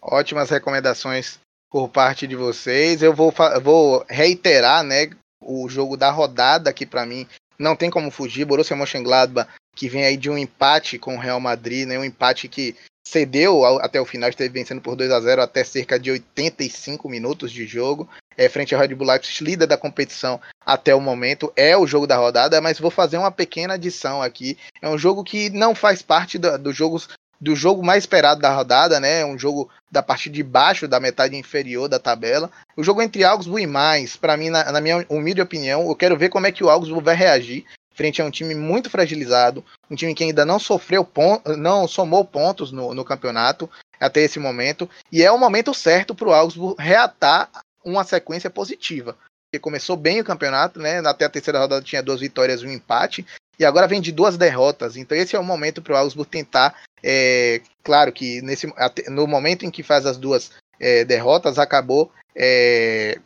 [0.02, 1.40] Ótimas recomendações
[1.70, 3.02] por parte de vocês.
[3.02, 5.10] Eu vou, vou reiterar, né,
[5.42, 7.28] o jogo da rodada aqui para mim.
[7.58, 8.46] Não tem como fugir.
[8.46, 12.48] Borussia Mönchengladbach, que vem aí de um empate com o Real Madrid, né, um empate
[12.48, 12.76] que
[13.06, 17.52] cedeu até o final, esteve vencendo por 2 a 0 até cerca de 85 minutos
[17.52, 18.10] de jogo.
[18.36, 22.08] É, frente ao Red Bull Leipzig, líder da competição até o momento, é o jogo
[22.08, 24.58] da rodada, mas vou fazer uma pequena adição aqui.
[24.82, 27.10] É um jogo que não faz parte dos do jogos
[27.44, 29.26] do jogo mais esperado da rodada, né?
[29.26, 32.50] Um jogo da parte de baixo da metade inferior da tabela.
[32.78, 36.18] O jogo entre Augsburg e mais, para mim, na, na, minha humilde opinião, eu quero
[36.18, 39.96] ver como é que o Augsburg vai reagir frente a um time muito fragilizado, um
[39.96, 43.70] time que ainda não sofreu pontos, não somou pontos no, no campeonato
[44.00, 47.50] até esse momento, e é o momento certo para o Augsburg reatar
[47.86, 49.16] uma sequência positiva.
[49.46, 51.00] Porque começou bem o campeonato, né?
[51.06, 53.26] Até a terceira rodada tinha duas vitórias e um empate,
[53.60, 54.98] e agora vem de duas derrotas.
[54.98, 56.76] Então esse é o momento para o Augsburg tentar.
[57.02, 58.72] É, claro que nesse,
[59.10, 63.20] no momento em que faz as duas é, derrotas, acabou é,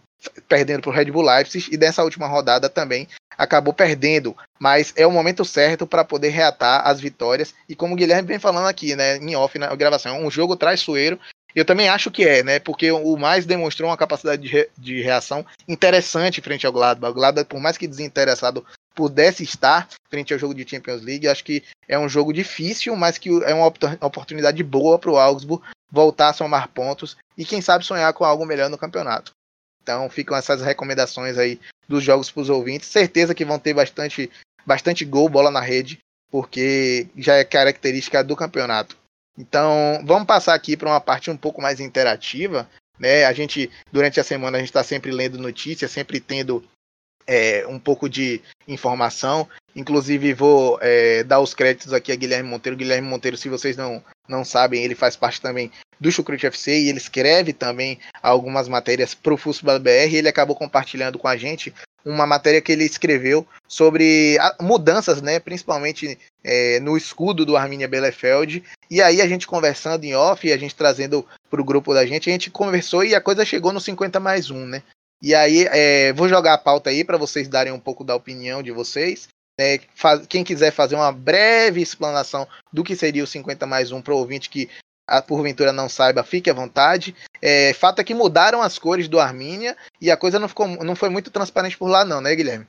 [0.47, 3.07] perdendo para o Red Bull Leipzig e dessa última rodada também
[3.37, 4.35] acabou perdendo.
[4.59, 7.53] Mas é o momento certo para poder reatar as vitórias.
[7.69, 10.55] E como o Guilherme vem falando aqui, né, em off na gravação, é um jogo
[10.55, 11.19] traiçoeiro.
[11.55, 12.59] Eu também acho que é, né?
[12.59, 17.11] Porque o mais demonstrou uma capacidade de, re, de reação interessante frente ao Gladbach.
[17.11, 18.63] O Gladbach, por mais que desinteressado
[18.97, 21.27] pudesse estar frente ao jogo de Champions League.
[21.27, 23.67] Acho que é um jogo difícil, mas que é uma
[24.01, 28.43] oportunidade boa para o Augsburg voltar a somar pontos e quem sabe sonhar com algo
[28.43, 29.31] melhor no campeonato.
[29.83, 32.89] Então ficam essas recomendações aí dos jogos para os ouvintes.
[32.89, 34.31] Certeza que vão ter bastante,
[34.65, 35.99] bastante gol, bola na rede,
[36.31, 38.97] porque já é característica do campeonato.
[39.37, 42.67] Então, vamos passar aqui para uma parte um pouco mais interativa.
[42.97, 43.23] Né?
[43.25, 46.67] A gente, durante a semana, a gente está sempre lendo notícias, sempre tendo
[47.27, 49.47] é, um pouco de informação.
[49.75, 52.77] Inclusive, vou é, dar os créditos aqui a Guilherme Monteiro.
[52.77, 55.69] Guilherme Monteiro, se vocês não, não sabem, ele faz parte também
[55.99, 60.15] do Chucrute FC e ele escreve também algumas matérias para o Futebol BR.
[60.15, 61.73] Ele acabou compartilhando com a gente
[62.05, 68.63] uma matéria que ele escreveu sobre mudanças, né, principalmente é, no escudo do Arminia Bielefeld.
[68.89, 72.29] E aí a gente conversando em off, a gente trazendo para o grupo da gente,
[72.29, 74.83] a gente conversou e a coisa chegou no 50 mais 1, né?
[75.21, 78.61] E aí é, vou jogar a pauta aí para vocês darem um pouco da opinião
[78.61, 79.27] de vocês.
[79.59, 84.01] É, faz, quem quiser fazer uma breve explanação do que seria o 50 mais 1
[84.03, 84.69] para o ouvinte que
[85.07, 87.15] a, porventura não saiba, fique à vontade.
[87.41, 90.95] É, fato é que mudaram as cores do Armínia e a coisa não, ficou, não
[90.95, 92.67] foi muito transparente por lá, não, né, Guilherme?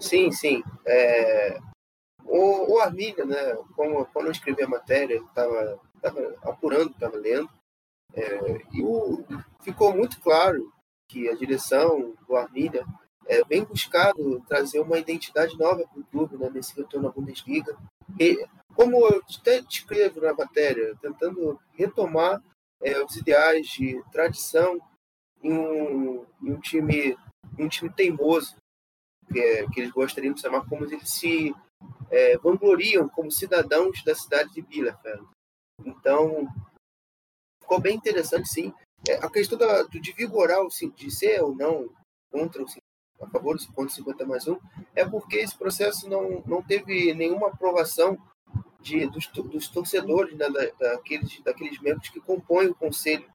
[0.00, 0.62] Sim, sim.
[0.84, 1.58] É,
[2.24, 5.80] o, o Armínia, né, como, quando eu escrevi a matéria, estava
[6.42, 7.48] apurando, estava lendo,
[8.16, 9.24] é, e o,
[9.62, 10.72] ficou muito claro
[11.08, 12.84] que a direção do Armínia
[13.26, 17.76] é, vem buscado trazer uma identidade nova para o clube né, nesse retorno à Bundesliga.
[18.18, 22.42] E, como eu até descrevo na matéria, tentando retomar
[22.82, 24.80] é, os ideais de tradição
[25.42, 27.16] em um, em um time
[27.58, 28.56] um time teimoso,
[29.32, 31.54] que, é, que eles gostariam de chamar como eles se
[32.10, 35.26] é, vangloriam como cidadãos da cidade de Bielefeld.
[35.84, 36.46] Então,
[37.66, 38.72] ficou bem interessante, sim.
[39.08, 41.90] É, a questão da, de vigorar, o, de ser ou não
[42.30, 42.66] contra o
[43.18, 44.58] a favor do ponto 50 mais 1,
[44.94, 48.18] é porque esse processo não, não teve nenhuma aprovação
[48.80, 53.26] de, dos, dos torcedores, né, da, daqueles, daqueles membros que compõem o conselho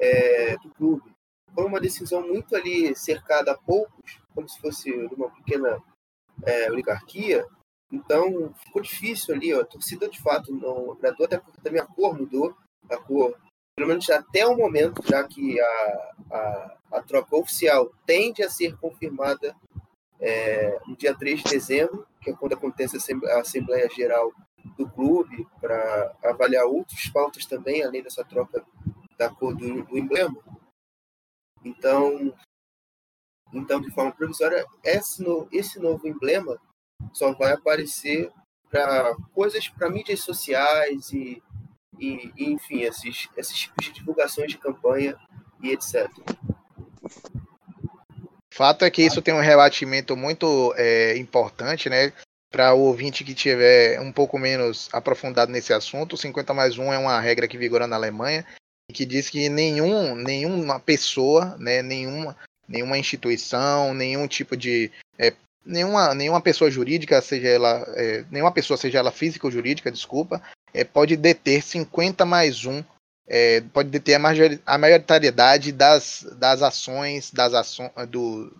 [0.00, 1.12] é, do clube.
[1.52, 5.82] Foi uma decisão muito ali cercada a poucos, como se fosse uma pequena
[6.44, 7.44] é, oligarquia.
[7.90, 11.86] Então ficou difícil ali, ó, a torcida de fato não agradou, até porque também a
[11.86, 12.56] cor mudou,
[12.88, 13.36] a cor
[13.76, 18.74] pelo menos até o momento, já que a, a, a troca oficial tende a ser
[18.78, 19.54] confirmada
[20.18, 24.32] é, no dia 3 de dezembro, que é quando acontece a Assembleia Geral
[24.78, 28.64] do clube, para avaliar outras pautas também, além dessa troca
[29.18, 30.36] da cor do, do emblema.
[31.62, 32.34] Então,
[33.52, 36.58] então, de forma provisória, esse, no, esse novo emblema
[37.12, 38.32] só vai aparecer
[38.70, 41.42] para coisas para mídias sociais e
[41.98, 45.16] e, e enfim, esses, esses tipos de divulgações de campanha
[45.62, 46.08] e etc.
[48.52, 52.12] Fato é que isso tem um rebatimento muito é, importante, né?
[52.50, 56.98] Para o ouvinte que tiver um pouco menos aprofundado nesse assunto, 50 mais 1 é
[56.98, 58.46] uma regra que vigora na Alemanha
[58.88, 62.36] e que diz que nenhum, nenhuma pessoa, né, nenhuma,
[62.66, 64.90] nenhuma instituição, nenhum tipo de.
[65.18, 65.34] É,
[65.64, 67.84] nenhuma, nenhuma pessoa jurídica, seja ela.
[67.94, 70.40] É, nenhuma pessoa, seja ela física ou jurídica, desculpa,
[70.76, 72.84] é, pode deter 50 mais 1,
[73.26, 78.54] é, pode deter a, major, a maioritariedade das, das ações, das ações do,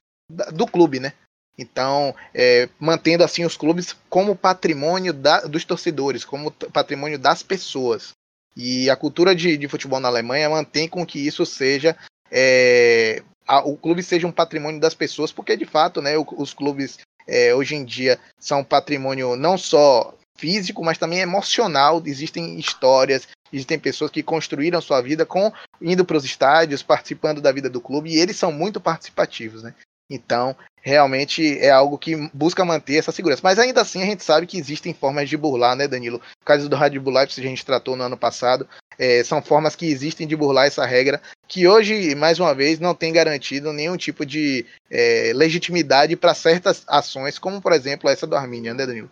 [0.53, 1.13] do clube, né?
[1.59, 8.11] Então, é, mantendo assim os clubes como patrimônio da, dos torcedores, como patrimônio das pessoas.
[8.57, 11.97] E a cultura de, de futebol na Alemanha mantém com que isso seja
[12.31, 16.99] é, a, o clube seja um patrimônio das pessoas, porque de fato, né, os clubes
[17.27, 22.03] é, hoje em dia são patrimônio não só físico, mas também emocional.
[22.05, 27.53] Existem histórias, existem pessoas que construíram sua vida com indo para os estádios, participando da
[27.53, 29.75] vida do clube, e eles são muito participativos, né?
[30.09, 33.41] Então, realmente é algo que busca manter essa segurança.
[33.43, 36.21] Mas ainda assim, a gente sabe que existem formas de burlar, né, Danilo?
[36.41, 39.75] O caso do Red Bull Leipzig, a gente tratou no ano passado, é, são formas
[39.75, 43.97] que existem de burlar essa regra, que hoje, mais uma vez, não tem garantido nenhum
[43.97, 49.11] tipo de é, legitimidade para certas ações, como, por exemplo, essa do Arminia, né, Danilo?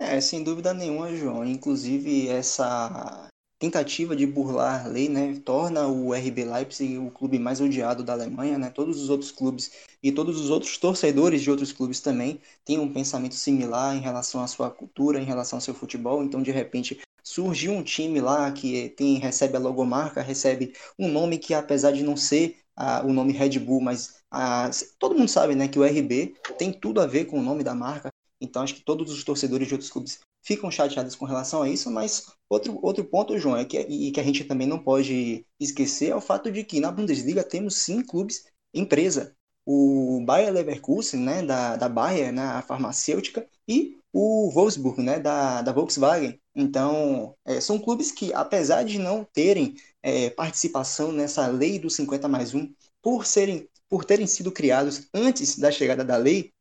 [0.00, 1.44] É, sem dúvida nenhuma, João.
[1.44, 3.28] Inclusive, essa
[3.58, 8.14] tentativa de burlar a lei, né, torna o RB Leipzig o clube mais odiado da
[8.14, 8.70] Alemanha, né?
[8.70, 9.70] Todos os outros clubes
[10.02, 14.42] e todos os outros torcedores de outros clubes também têm um pensamento similar em relação
[14.42, 16.22] à sua cultura, em relação ao seu futebol.
[16.24, 21.36] Então, de repente, surgiu um time lá que tem recebe a logomarca, recebe um nome
[21.38, 25.54] que apesar de não ser ah, o nome Red Bull, mas ah, todo mundo sabe,
[25.54, 28.09] né, que o RB tem tudo a ver com o nome da marca,
[28.40, 31.90] então acho que todos os torcedores de outros clubes ficam chateados com relação a isso,
[31.90, 36.10] mas outro, outro ponto, João, é que, e que a gente também não pode esquecer
[36.10, 39.36] é o fato de que na Bundesliga temos sim clubes empresa.
[39.66, 45.62] O Bayer Leverkusen, né, da, da Bayer, né, a farmacêutica, e o Wolfsburg, né, da,
[45.62, 46.40] da Volkswagen.
[46.54, 52.26] Então, é, são clubes que, apesar de não terem é, participação nessa lei do 50
[52.26, 52.72] mais 1,
[53.02, 56.52] por, serem, por terem sido criados antes da chegada da lei,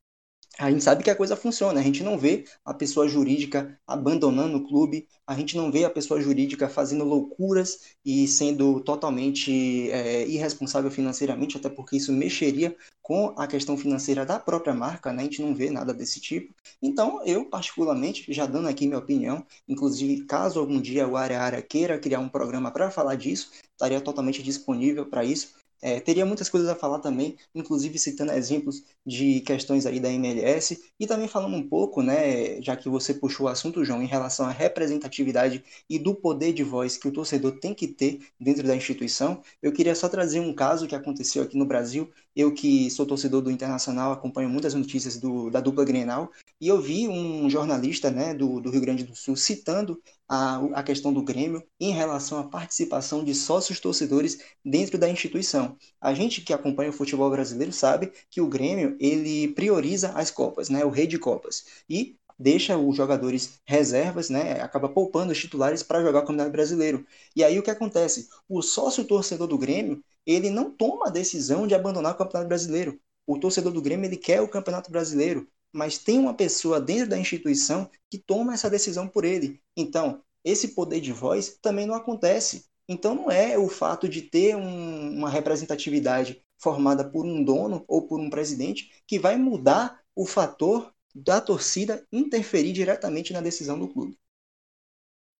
[0.57, 4.57] a gente sabe que a coisa funciona, a gente não vê a pessoa jurídica abandonando
[4.57, 10.27] o clube, a gente não vê a pessoa jurídica fazendo loucuras e sendo totalmente é,
[10.27, 15.21] irresponsável financeiramente, até porque isso mexeria com a questão financeira da própria marca, né?
[15.21, 16.53] a gente não vê nada desse tipo.
[16.81, 21.97] Então, eu, particularmente, já dando aqui minha opinião, inclusive, caso algum dia o Área queira
[21.97, 25.58] criar um programa para falar disso, estaria totalmente disponível para isso.
[25.81, 30.77] É, teria muitas coisas a falar também, inclusive citando exemplos de questões aí da MLS
[30.99, 34.45] e também falando um pouco, né, já que você puxou o assunto, João, em relação
[34.45, 38.75] à representatividade e do poder de voz que o torcedor tem que ter dentro da
[38.75, 42.09] instituição, eu queria só trazer um caso que aconteceu aqui no Brasil.
[42.39, 46.31] Eu que sou torcedor do Internacional, acompanho muitas notícias do, da dupla Grenal,
[46.61, 50.81] e eu vi um jornalista né, do, do Rio Grande do Sul citando a, a
[50.81, 55.75] questão do Grêmio em relação à participação de sócios torcedores dentro da instituição.
[55.99, 60.69] A gente que acompanha o futebol brasileiro sabe que o Grêmio ele prioriza as Copas,
[60.69, 65.83] né, o rei de Copas, e deixa os jogadores reservas, né, acaba poupando os titulares
[65.83, 67.05] para jogar o Campeonato Brasileiro.
[67.35, 68.29] E aí o que acontece?
[68.47, 72.99] O sócio torcedor do Grêmio, ele não toma a decisão de abandonar o Campeonato Brasileiro.
[73.27, 77.17] O torcedor do Grêmio, ele quer o Campeonato Brasileiro mas tem uma pessoa dentro da
[77.17, 79.61] instituição que toma essa decisão por ele.
[79.75, 82.65] Então, esse poder de voz também não acontece.
[82.87, 88.07] Então, não é o fato de ter um, uma representatividade formada por um dono ou
[88.07, 93.87] por um presidente que vai mudar o fator da torcida interferir diretamente na decisão do
[93.87, 94.17] clube.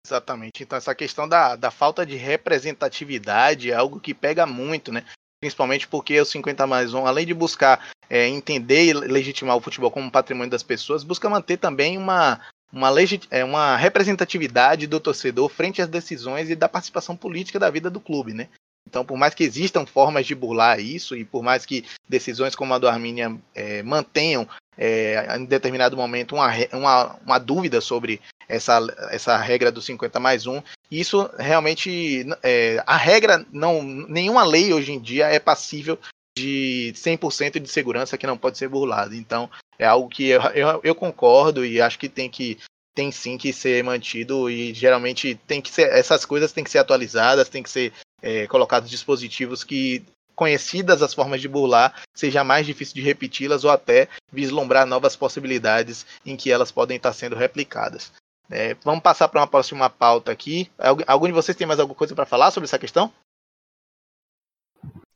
[0.05, 0.63] Exatamente.
[0.63, 5.05] Então, essa questão da, da falta de representatividade é algo que pega muito, né?
[5.39, 9.91] Principalmente porque o 50 mais 1, além de buscar é, entender e legitimar o futebol
[9.91, 12.41] como patrimônio das pessoas, busca manter também uma,
[12.72, 12.89] uma,
[13.30, 17.99] é, uma representatividade do torcedor frente às decisões e da participação política da vida do
[17.99, 18.49] clube, né?
[18.90, 22.74] Então, por mais que existam formas de burlar isso, e por mais que decisões como
[22.74, 28.80] a do Armínia é, mantenham é, em determinado momento uma, uma, uma dúvida sobre essa,
[29.12, 34.92] essa regra do 50 mais 1, isso realmente é, a regra não nenhuma lei hoje
[34.92, 36.00] em dia é passível
[36.36, 39.14] de 100% de segurança que não pode ser burlado.
[39.14, 42.58] Então, é algo que eu, eu, eu, concordo e acho que tem que
[42.96, 46.80] tem sim que ser mantido e geralmente tem que ser essas coisas têm que ser
[46.80, 50.03] atualizadas, tem que ser é, colocados dispositivos que
[50.36, 56.05] conhecidas as formas de burlar, seja mais difícil de repeti-las ou até vislumbrar novas possibilidades
[56.26, 58.13] em que elas podem estar sendo replicadas.
[58.49, 60.72] É, vamos passar para uma próxima pauta aqui.
[61.05, 63.11] Algum de vocês tem mais alguma coisa para falar sobre essa questão?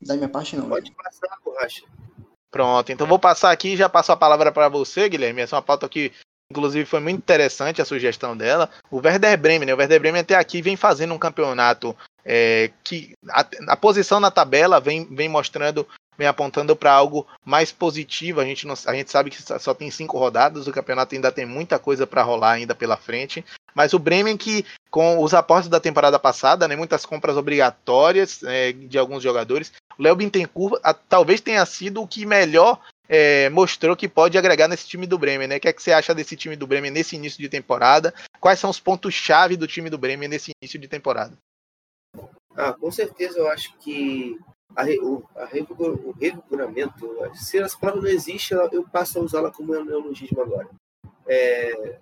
[0.01, 0.67] Da minha parte, não.
[0.67, 1.83] Pode passar, borracha.
[2.51, 5.41] Pronto, então vou passar aqui e já passo a palavra para você, Guilherme.
[5.41, 6.11] Essa é uma pauta que,
[6.51, 8.69] inclusive, foi muito interessante a sugestão dela.
[8.91, 9.73] O Werder Bremen, né?
[9.73, 14.31] O Werder Bremen até aqui vem fazendo um campeonato é, que a, a, posição na
[14.31, 18.39] tabela vem, vem mostrando vem apontando para algo mais positivo.
[18.39, 21.45] A gente, não, a gente sabe que só tem cinco rodadas, o campeonato ainda tem
[21.45, 23.43] muita coisa para rolar ainda pela frente.
[23.73, 28.71] Mas o Bremen que com os aportes da temporada passada, né, muitas compras obrigatórias é,
[28.71, 33.95] de alguns jogadores, o Léo Bittencourt a, talvez tenha sido o que melhor é, mostrou
[33.95, 35.57] que pode agregar nesse time do Bremen, né?
[35.57, 38.13] O que, é que você acha desse time do Bremen nesse início de temporada?
[38.39, 41.33] Quais são os pontos-chave do time do Bremen nesse início de temporada?
[42.55, 44.39] Ah, com certeza eu acho que
[44.75, 49.73] a, o, a o revigoramento, se essa palavra não existe, eu passo a usá-la como
[49.83, 50.69] neologismo agora.
[51.25, 51.99] É,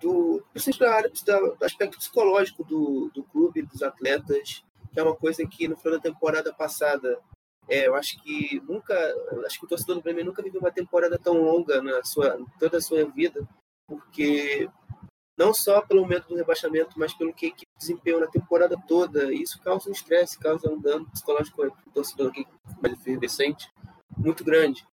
[0.00, 4.62] do, do, do aspecto psicológico do, do clube, dos atletas,
[4.92, 7.18] que é uma coisa que no final da temporada passada,
[7.68, 8.94] é, eu acho que nunca,
[9.46, 12.78] acho que o torcedor do Grêmio nunca viveu uma temporada tão longa na sua toda
[12.78, 13.46] a sua vida,
[13.86, 14.68] porque
[15.36, 19.32] não só pelo medo do rebaixamento, mas pelo que a equipe desempenhou na temporada toda.
[19.32, 22.46] Isso causa um estresse, causa um dano psicológico para o torcedor aqui
[22.80, 23.68] mais efervescente
[24.16, 24.86] muito grande.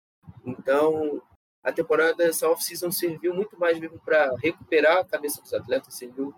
[0.45, 1.21] Então,
[1.63, 6.33] a temporada, essa off-season serviu muito mais mesmo para recuperar a cabeça dos atletas, serviu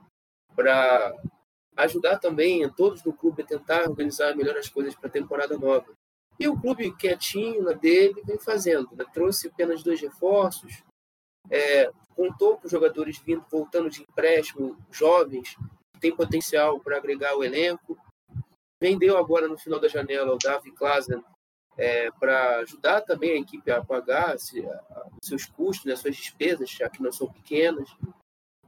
[0.55, 1.15] para
[1.77, 5.57] ajudar também a todos do clube a tentar organizar melhor as coisas para a temporada
[5.57, 5.93] nova.
[6.39, 9.05] E o clube quietinho na dele vem fazendo, né?
[9.13, 10.83] trouxe apenas dois reforços,
[11.49, 15.55] é, contou com jogadores vindo, voltando de empréstimo, jovens,
[15.93, 17.97] que têm potencial para agregar o elenco.
[18.81, 21.23] Vendeu agora no final da janela o Davi Klasen
[21.77, 26.69] é, para ajudar também a equipe a pagar se, a, seus custos, né, suas despesas,
[26.69, 27.89] já que não são pequenas.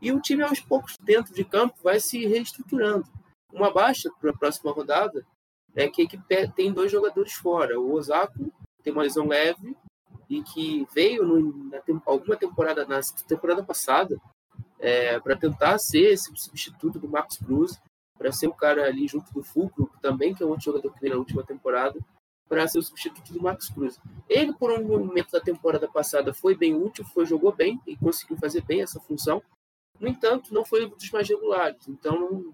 [0.02, 3.06] E o time, aos poucos, dentro de campo, vai se reestruturando.
[3.52, 5.26] Uma baixa para a próxima rodada
[5.76, 6.24] é que a equipe
[6.56, 7.80] tem dois jogadores fora.
[7.80, 8.52] O Osako
[8.82, 9.76] tem uma lesão leve
[10.34, 14.20] e que veio no, na alguma temporada, na temporada passada,
[14.80, 17.80] é, para tentar ser esse substituto do Marcos Cruz,
[18.18, 21.14] para ser o cara ali junto do Fulcro, também, que é outro jogador que veio
[21.14, 22.00] na última temporada,
[22.50, 24.00] para ser o substituto do Max Cruz.
[24.28, 28.38] Ele, por um momento da temporada passada, foi bem útil, foi jogou bem e conseguiu
[28.38, 29.42] fazer bem essa função.
[30.00, 31.88] No entanto, não foi um dos mais regulares.
[31.88, 32.52] Então,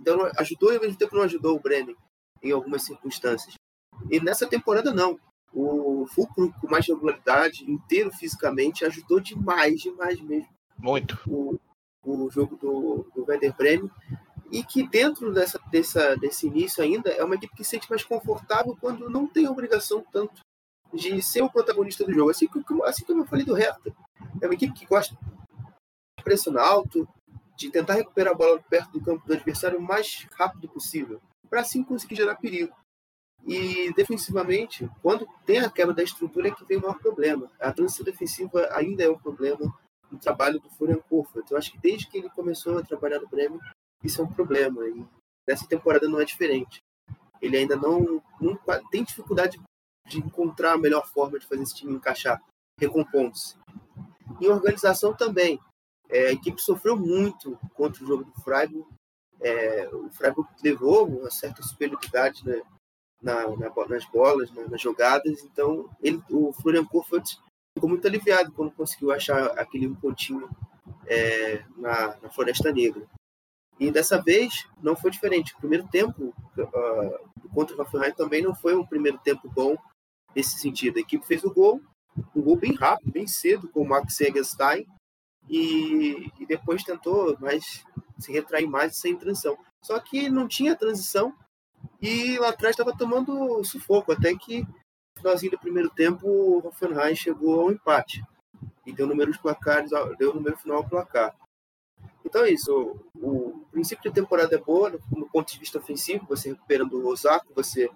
[0.00, 1.96] então ajudou e ao mesmo tempo não ajudou o Bremen
[2.42, 3.54] em algumas circunstâncias.
[4.10, 5.18] E nessa temporada, não.
[5.52, 10.48] O Fulcro, com mais regularidade, inteiro fisicamente, ajudou demais, demais mesmo.
[10.78, 11.18] Muito.
[11.26, 11.58] O,
[12.04, 13.90] o jogo do, do Werder Bremen
[14.50, 18.02] e que dentro dessa, dessa, desse início ainda é uma equipe que se sente mais
[18.02, 20.42] confortável quando não tem obrigação tanto
[20.92, 22.30] de ser o protagonista do jogo.
[22.30, 22.48] Assim,
[22.84, 23.94] assim como eu falei do Hertha.
[24.40, 27.08] É uma equipe que gosta de pressionar alto,
[27.56, 31.60] de tentar recuperar a bola perto do campo do adversário o mais rápido possível, para
[31.60, 32.74] assim conseguir gerar perigo.
[33.46, 37.50] E defensivamente, quando tem a quebra da estrutura é que vem o maior problema.
[37.58, 39.72] A transição defensiva ainda é um problema
[40.10, 41.50] no trabalho do Florian Kohfeldt.
[41.50, 43.60] Eu acho que desde que ele começou a trabalhar no Bremen,
[44.04, 44.86] isso é um problema.
[44.86, 45.04] E
[45.46, 46.82] nessa temporada não é diferente.
[47.40, 48.58] Ele ainda não, não
[48.90, 49.58] tem dificuldade
[50.06, 52.42] de encontrar a melhor forma de fazer esse time encaixar,
[52.78, 53.56] recompondo-se.
[54.40, 55.58] Em organização também.
[56.08, 58.84] É, a equipe sofreu muito contra o jogo do Freiburg.
[59.40, 62.60] É, o Freiburg levou uma certa superioridade né,
[63.22, 65.42] na, na, nas bolas, na, nas jogadas.
[65.44, 70.48] Então, ele, o Florian ficou muito aliviado quando conseguiu achar aquele um pontinho
[71.06, 73.06] é, na, na Floresta Negra.
[73.78, 75.54] E dessa vez não foi diferente.
[75.54, 79.74] O primeiro tempo uh, contra o Hoffenheim também não foi um primeiro tempo bom
[80.36, 80.98] nesse sentido.
[80.98, 81.80] A equipe fez o gol,
[82.36, 84.86] um gol bem rápido, bem cedo, com o Max Egerstein,
[85.48, 87.82] e, e depois tentou mais
[88.18, 89.56] se retrair mais sem transição.
[89.82, 91.34] Só que não tinha transição
[92.00, 94.68] e lá atrás estava tomando sufoco, até que no
[95.16, 98.24] finalzinho do primeiro tempo o Hoffenheim chegou ao empate
[98.86, 101.36] e deu números placares, deu o número final ao placar.
[102.24, 102.72] Então é isso.
[103.14, 107.08] O, o princípio de temporada é boa no, ponto de vista ofensivo, você recuperando o
[107.08, 107.90] Osaka, você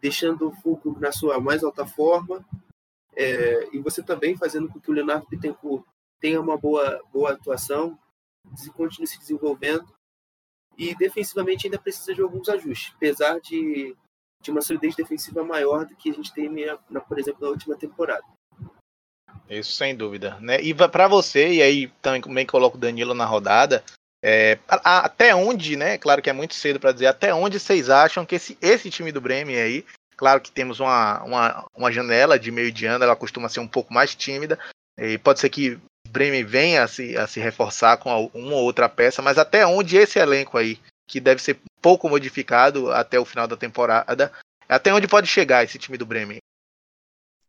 [0.00, 2.44] deixando o Fulcro na sua mais alta forma,
[3.14, 5.84] é, e você também fazendo com que o Leonardo Bittencourt
[6.18, 7.98] tenha uma boa, boa atuação,
[8.74, 9.86] continue se desenvolvendo.
[10.80, 13.94] E defensivamente ainda precisa de alguns ajustes, apesar de,
[14.42, 16.48] de uma solidez defensiva maior do que a gente tem,
[16.88, 18.24] na, por exemplo, na última temporada.
[19.46, 20.58] Isso sem dúvida, né?
[20.62, 23.84] E para você, e aí também coloco o Danilo na rodada,
[24.24, 25.98] é, até onde, né?
[25.98, 29.12] Claro que é muito cedo para dizer, até onde vocês acham que esse, esse time
[29.12, 29.84] do Bremen aí,
[30.16, 33.68] claro que temos uma, uma, uma janela de meio de ano, ela costuma ser um
[33.68, 34.58] pouco mais tímida,
[34.96, 35.78] e pode ser que
[36.08, 39.96] Bremen venha a se, a se reforçar com uma ou outra peça, mas até onde
[39.96, 40.78] esse elenco aí,
[41.08, 44.32] que deve ser pouco modificado até o final da temporada,
[44.68, 46.38] até onde pode chegar esse time do Bremen?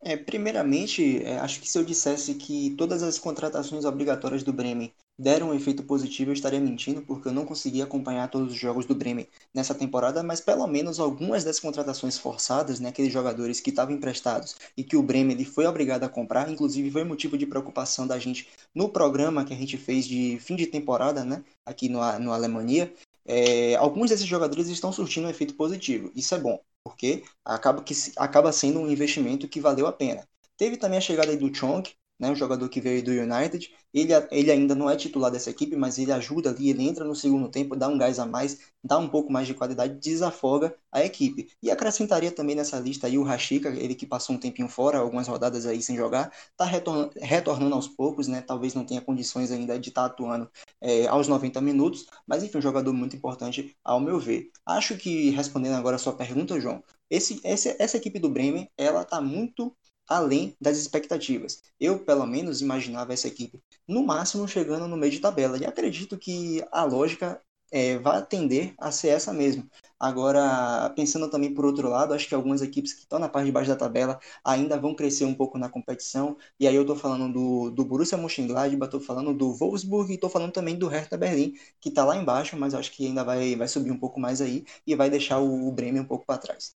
[0.04, 4.92] É, primeiramente, é, acho que se eu dissesse que todas as contratações obrigatórias do Bremen
[5.18, 8.88] deram um efeito positivo, eu estaria mentindo, porque eu não consegui acompanhar todos os jogos
[8.88, 13.70] do Bremen nessa temporada, mas pelo menos algumas das contratações forçadas, né, aqueles jogadores que
[13.70, 17.46] estavam emprestados e que o Bremen ele foi obrigado a comprar, inclusive foi motivo de
[17.46, 21.88] preocupação da gente no programa que a gente fez de fim de temporada, né, aqui
[21.88, 22.92] no, no Alemanha,
[23.26, 26.12] é, alguns desses jogadores estão surtindo um efeito positivo.
[26.16, 30.28] Isso é bom porque acaba, que, acaba sendo um investimento que valeu a pena.
[30.58, 31.90] Teve também a chegada do Chong,
[32.22, 33.74] né, um jogador que veio do United.
[33.92, 37.16] Ele, ele ainda não é titular dessa equipe, mas ele ajuda ali, ele entra no
[37.16, 41.04] segundo tempo, dá um gás a mais, dá um pouco mais de qualidade, desafoga a
[41.04, 41.50] equipe.
[41.64, 45.28] E acrescentaria também nessa lista aí o Rashica, ele que passou um tempinho fora, algumas
[45.28, 48.42] rodadas aí sem jogar, está retornando, retornando aos poucos, né?
[48.42, 50.48] Talvez não tenha condições ainda de estar tá atuando
[50.80, 54.52] é, aos 90 minutos, mas enfim, um jogador muito importante ao meu ver.
[54.64, 59.02] Acho que, respondendo agora a sua pergunta, João, esse, essa, essa equipe do Bremen, ela
[59.02, 59.76] está muito
[60.12, 61.62] além das expectativas.
[61.80, 65.58] Eu, pelo menos, imaginava essa equipe no máximo chegando no meio de tabela.
[65.58, 67.42] E acredito que a lógica
[67.72, 69.70] é, vai tender a ser essa mesmo.
[70.00, 73.52] Agora, pensando também por outro lado, acho que algumas equipes que estão na parte de
[73.52, 76.36] baixo da tabela ainda vão crescer um pouco na competição.
[76.60, 80.30] E aí eu estou falando do, do Borussia Mönchengladbach, estou falando do Wolfsburg e estou
[80.30, 83.68] falando também do Hertha Berlim, que está lá embaixo, mas acho que ainda vai, vai
[83.68, 86.76] subir um pouco mais aí e vai deixar o, o Bremen um pouco para trás.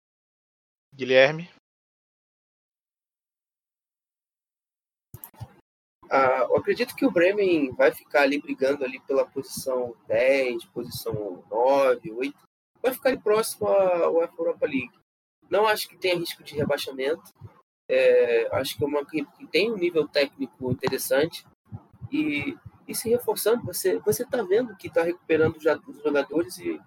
[0.93, 1.49] Guilherme?
[6.15, 11.43] Ah, eu acredito que o Bremen vai ficar ali brigando ali pela posição 10, posição
[11.49, 12.37] 9, 8.
[12.83, 14.91] Vai ficar ali próximo ao Europa League.
[15.49, 17.33] Não acho que tenha risco de rebaixamento.
[17.89, 21.43] É, acho que é uma equipe que tem um nível técnico interessante.
[22.11, 22.55] E,
[22.87, 26.59] e se reforçando, você está vendo que está recuperando já os jogadores.
[26.59, 26.79] E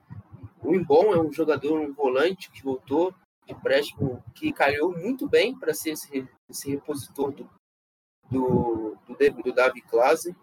[0.62, 3.12] o Imbom é um jogador, um volante que voltou
[3.44, 7.50] de empréstimo, que calhou muito bem para ser esse, esse repositor do,
[8.30, 10.36] do, do, do Davi Klase.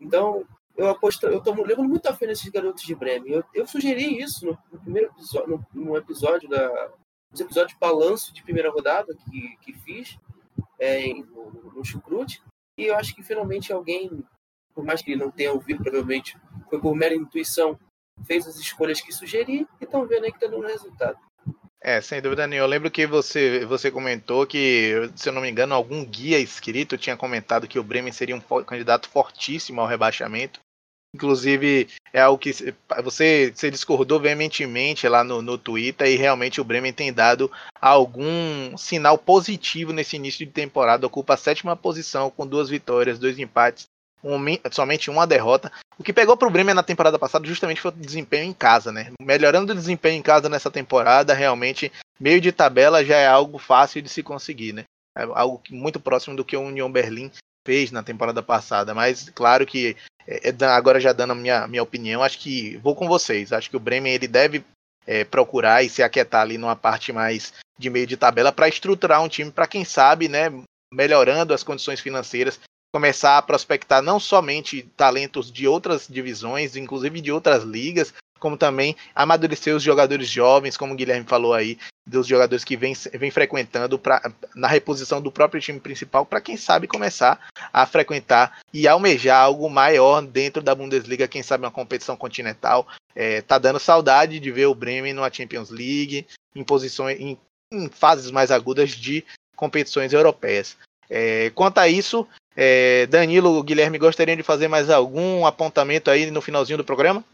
[0.00, 3.32] Então, eu aposto, eu estou levando muita fé nesses garotos de Bremen.
[3.32, 6.90] Eu, eu sugeri isso no, no primeiro episódio, no, no, episódio da,
[7.32, 10.18] os episódios balanço de primeira rodada que, que fiz
[10.78, 12.42] é, no, no Chucrute.
[12.78, 14.24] E eu acho que finalmente alguém,
[14.74, 16.38] por mais que ele não tenha ouvido, provavelmente
[16.68, 17.78] foi por mera intuição,
[18.24, 21.18] fez as escolhas que sugeri e estão vendo aí que está dando resultado.
[21.82, 22.66] É, sem dúvida nenhuma.
[22.66, 26.98] Eu lembro que você, você comentou que, se eu não me engano, algum guia escrito
[26.98, 30.60] tinha comentado que o Bremen seria um candidato fortíssimo ao rebaixamento.
[31.14, 32.52] Inclusive, é algo que
[33.02, 37.50] você, você discordou veementemente lá no, no Twitter e realmente o Bremen tem dado
[37.80, 41.06] algum sinal positivo nesse início de temporada.
[41.06, 43.88] Ocupa a sétima posição com duas vitórias, dois empates,
[44.22, 44.38] um,
[44.70, 45.72] somente uma derrota.
[45.98, 48.90] O que pegou para o Bremen na temporada passada justamente foi o desempenho em casa,
[48.90, 49.12] né?
[49.20, 54.00] Melhorando o desempenho em casa nessa temporada, realmente, meio de tabela já é algo fácil
[54.02, 54.84] de se conseguir, né?
[55.16, 57.30] É algo muito próximo do que o Union Berlin
[57.66, 58.94] fez na temporada passada.
[58.94, 59.96] Mas claro que
[60.26, 63.52] é, é agora já dando a minha, minha opinião, acho que vou com vocês.
[63.52, 64.64] Acho que o Bremen ele deve
[65.06, 69.22] é, procurar e se aquietar ali numa parte mais de meio de tabela para estruturar
[69.22, 70.52] um time para quem sabe, né,
[70.92, 72.60] melhorando as condições financeiras,
[72.92, 78.96] começar a prospectar não somente talentos de outras divisões, inclusive de outras ligas, como também
[79.14, 83.98] amadurecer os jogadores jovens, como o Guilherme falou aí, dos jogadores que vem, vem frequentando
[83.98, 87.38] pra, na reposição do próprio time principal, para quem sabe começar
[87.72, 92.88] a frequentar e almejar algo maior dentro da Bundesliga, quem sabe uma competição continental.
[93.14, 96.26] É, tá dando saudade de ver o Bremen numa Champions League,
[96.56, 97.38] em posições, em,
[97.70, 99.24] em fases mais agudas de
[99.54, 100.76] competições europeias.
[101.08, 102.26] É, quanto a isso,
[102.56, 107.24] é, Danilo, Guilherme, gostariam de fazer mais algum apontamento aí no finalzinho do programa?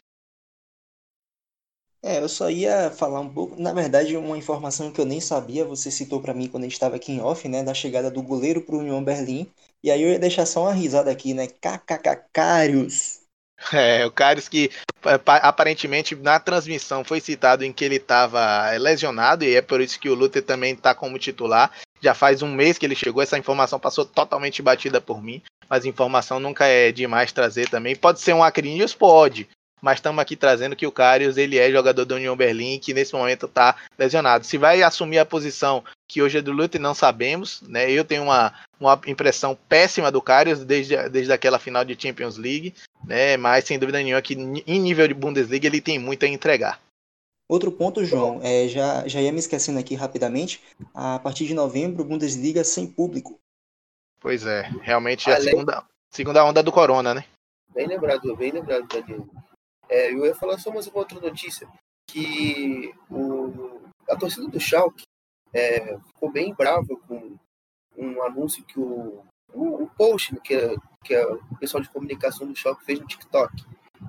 [2.03, 5.65] É, eu só ia falar um pouco, na verdade, uma informação que eu nem sabia,
[5.65, 8.23] você citou para mim quando a gente estava aqui em off, né, da chegada do
[8.23, 9.51] goleiro pro União Berlim,
[9.83, 13.21] e aí eu ia deixar só uma risada aqui, né, KKK Carius.
[13.73, 14.71] É, o Carius que
[15.25, 20.11] aparentemente na transmissão foi citado em que ele estava lesionado, e é por isso que
[20.11, 21.73] o Luther também está como titular.
[22.07, 25.85] Já faz um mês que ele chegou, essa informação passou totalmente batida por mim, mas
[25.85, 27.97] informação nunca é demais trazer também.
[27.97, 28.95] Pode ser um Acrinius?
[28.95, 29.49] Pode,
[29.83, 33.13] mas estamos aqui trazendo que o Karius ele é jogador da União Berlim que nesse
[33.13, 34.47] momento está lesionado.
[34.47, 37.61] Se vai assumir a posição que hoje é do Lute, não sabemos.
[37.63, 37.91] Né?
[37.91, 42.73] Eu tenho uma, uma impressão péssima do Karius desde, desde aquela final de Champions League,
[43.05, 43.37] né?
[43.37, 46.81] mas sem dúvida nenhuma que em nível de Bundesliga ele tem muito a entregar.
[47.49, 52.05] Outro ponto, João, é, já, já ia me esquecendo aqui rapidamente, a partir de novembro,
[52.05, 53.39] Bundesliga sem público.
[54.21, 57.25] Pois é, realmente é a segunda, segunda onda do Corona, né?
[57.73, 59.31] Bem lembrado, bem lembrado, Danilo.
[59.89, 61.69] É, eu ia falar só mais uma outra notícia,
[62.11, 65.05] que o, a torcida do Schalke
[65.53, 67.37] é, ficou bem brava com
[67.97, 69.25] um anúncio que o
[69.55, 73.65] um, um post que, que o pessoal de comunicação do Schalke fez no TikTok,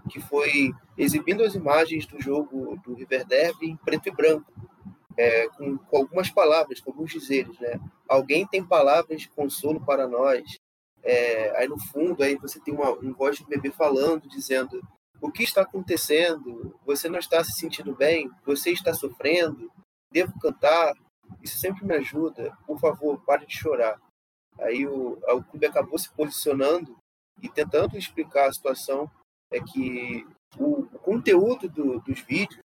[0.09, 4.51] que foi exibindo as imagens do jogo do River Derby em preto e branco,
[5.17, 7.79] é, com, com, algumas palavras, com alguns dizeres, né?
[8.07, 10.57] Alguém tem palavras de consolo para nós.
[11.03, 14.81] É, aí no fundo, aí você tem uma, um voz de bebê falando, dizendo
[15.19, 16.75] o que está acontecendo?
[16.85, 18.29] Você não está se sentindo bem?
[18.45, 19.71] Você está sofrendo?
[20.11, 20.93] Devo cantar?
[21.41, 22.55] Isso sempre me ajuda.
[22.65, 23.99] Por favor, pare de chorar.
[24.59, 26.95] Aí o, o clube acabou se posicionando
[27.41, 29.09] e tentando explicar a situação
[29.51, 30.25] é que
[30.57, 32.61] o, o conteúdo do, dos vídeos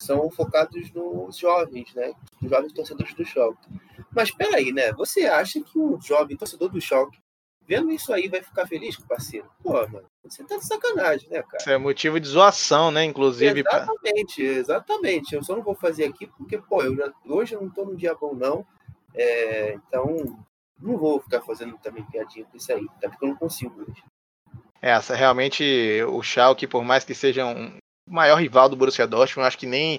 [0.00, 2.12] são focados nos jovens, né?
[2.42, 3.68] Os jovens torcedores do Schalke.
[4.10, 4.92] Mas espera aí, né?
[4.92, 7.18] Você acha que um jovem torcedor do Schalke
[7.66, 9.48] vendo isso aí vai ficar feliz com o parceiro?
[9.62, 11.56] Pô, mano, você tá de sacanagem, né, cara?
[11.58, 13.60] Isso é motivo de zoação, né, inclusive.
[13.60, 14.52] Exatamente, pra...
[14.52, 15.34] exatamente.
[15.34, 17.96] Eu só não vou fazer aqui porque, pô, eu já, hoje eu não tô num
[17.96, 18.66] dia bom, não.
[19.14, 20.44] É, então,
[20.78, 24.02] não vou ficar fazendo também piadinha com isso aí, até porque eu não consigo hoje.
[24.84, 27.72] É, realmente o Schalke, por mais que seja um
[28.06, 29.98] maior rival do Borussia Dortmund, acho que nem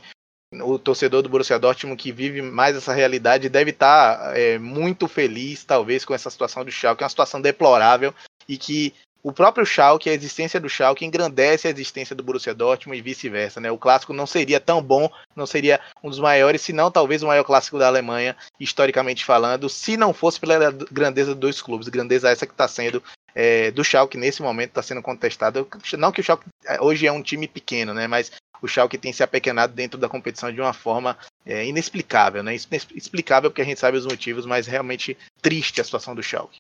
[0.62, 5.08] o torcedor do Borussia Dortmund que vive mais essa realidade deve estar tá, é, muito
[5.08, 8.14] feliz, talvez, com essa situação do Schalke, é uma situação deplorável
[8.48, 8.94] e que
[9.26, 13.60] o próprio Schalke, a existência do Schalke engrandece a existência do Borussia Dortmund e vice-versa,
[13.60, 13.72] né?
[13.72, 17.26] O clássico não seria tão bom, não seria um dos maiores, se não talvez o
[17.26, 22.30] maior clássico da Alemanha, historicamente falando, se não fosse pela grandeza dos dois clubes, grandeza
[22.30, 23.02] essa que está sendo
[23.34, 25.68] é, do Schalke nesse momento está sendo contestado.
[25.98, 28.06] Não que o Schalke é, hoje é um time pequeno, né?
[28.06, 32.56] Mas o Schalke tem se apequenado dentro da competição de uma forma é, inexplicável, né?
[32.72, 36.60] Inexplicável porque a gente sabe os motivos, mas realmente triste a situação do Schalke.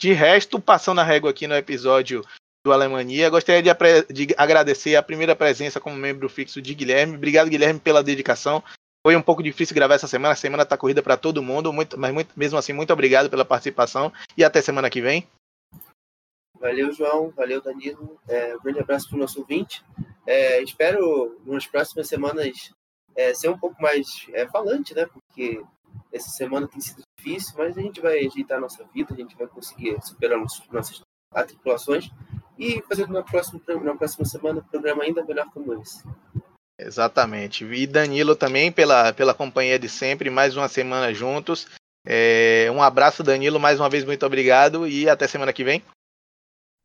[0.00, 2.24] De resto, passando a régua aqui no episódio
[2.64, 3.70] do Alemanha, gostaria de,
[4.10, 7.16] de agradecer a primeira presença como membro fixo de Guilherme.
[7.16, 8.64] Obrigado, Guilherme, pela dedicação.
[9.06, 11.98] Foi um pouco difícil gravar essa semana, a semana está corrida para todo mundo, muito,
[11.98, 15.28] mas muito, mesmo assim, muito obrigado pela participação e até semana que vem.
[16.58, 17.28] Valeu, João.
[17.36, 18.18] Valeu, Danilo.
[18.26, 19.84] É, um grande abraço para o nosso ouvinte.
[20.26, 22.72] É, espero nas próximas semanas
[23.14, 25.04] é, ser um pouco mais é, falante, né?
[25.04, 25.62] Porque
[26.12, 29.36] essa semana tem sido difícil, mas a gente vai ajeitar a nossa vida, a gente
[29.36, 31.02] vai conseguir superar nossas
[31.32, 32.10] atribulações
[32.58, 36.02] e fazer na próxima, na próxima semana um programa ainda melhor como esse.
[36.78, 37.64] Exatamente.
[37.64, 41.66] E Danilo também pela, pela companhia de sempre, mais uma semana juntos.
[42.06, 45.82] É, um abraço, Danilo, mais uma vez muito obrigado e até semana que vem.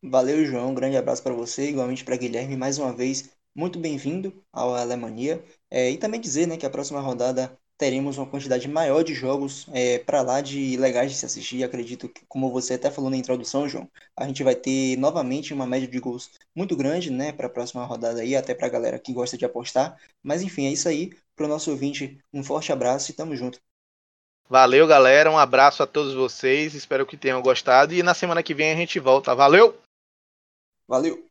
[0.02, 0.70] Valeu, João.
[0.70, 5.42] Um grande abraço para você, igualmente para Guilherme, mais uma vez muito bem-vindo ao Alemanha.
[5.70, 9.66] É, e também dizer né, que a próxima rodada teremos uma quantidade maior de jogos
[9.72, 11.62] é, para lá de legais de se assistir.
[11.62, 15.66] Acredito que, como você até falou na introdução, João, a gente vai ter novamente uma
[15.66, 18.98] média de gols muito grande né, para a próxima rodada aí, até para a galera
[18.98, 19.96] que gosta de apostar.
[20.22, 21.12] Mas enfim, é isso aí.
[21.34, 23.60] Para o nosso ouvinte, um forte abraço e tamo junto.
[24.48, 25.30] Valeu, galera.
[25.30, 26.74] Um abraço a todos vocês.
[26.74, 27.92] Espero que tenham gostado.
[27.92, 29.34] E na semana que vem a gente volta.
[29.34, 29.76] Valeu!
[30.88, 31.25] Valeu!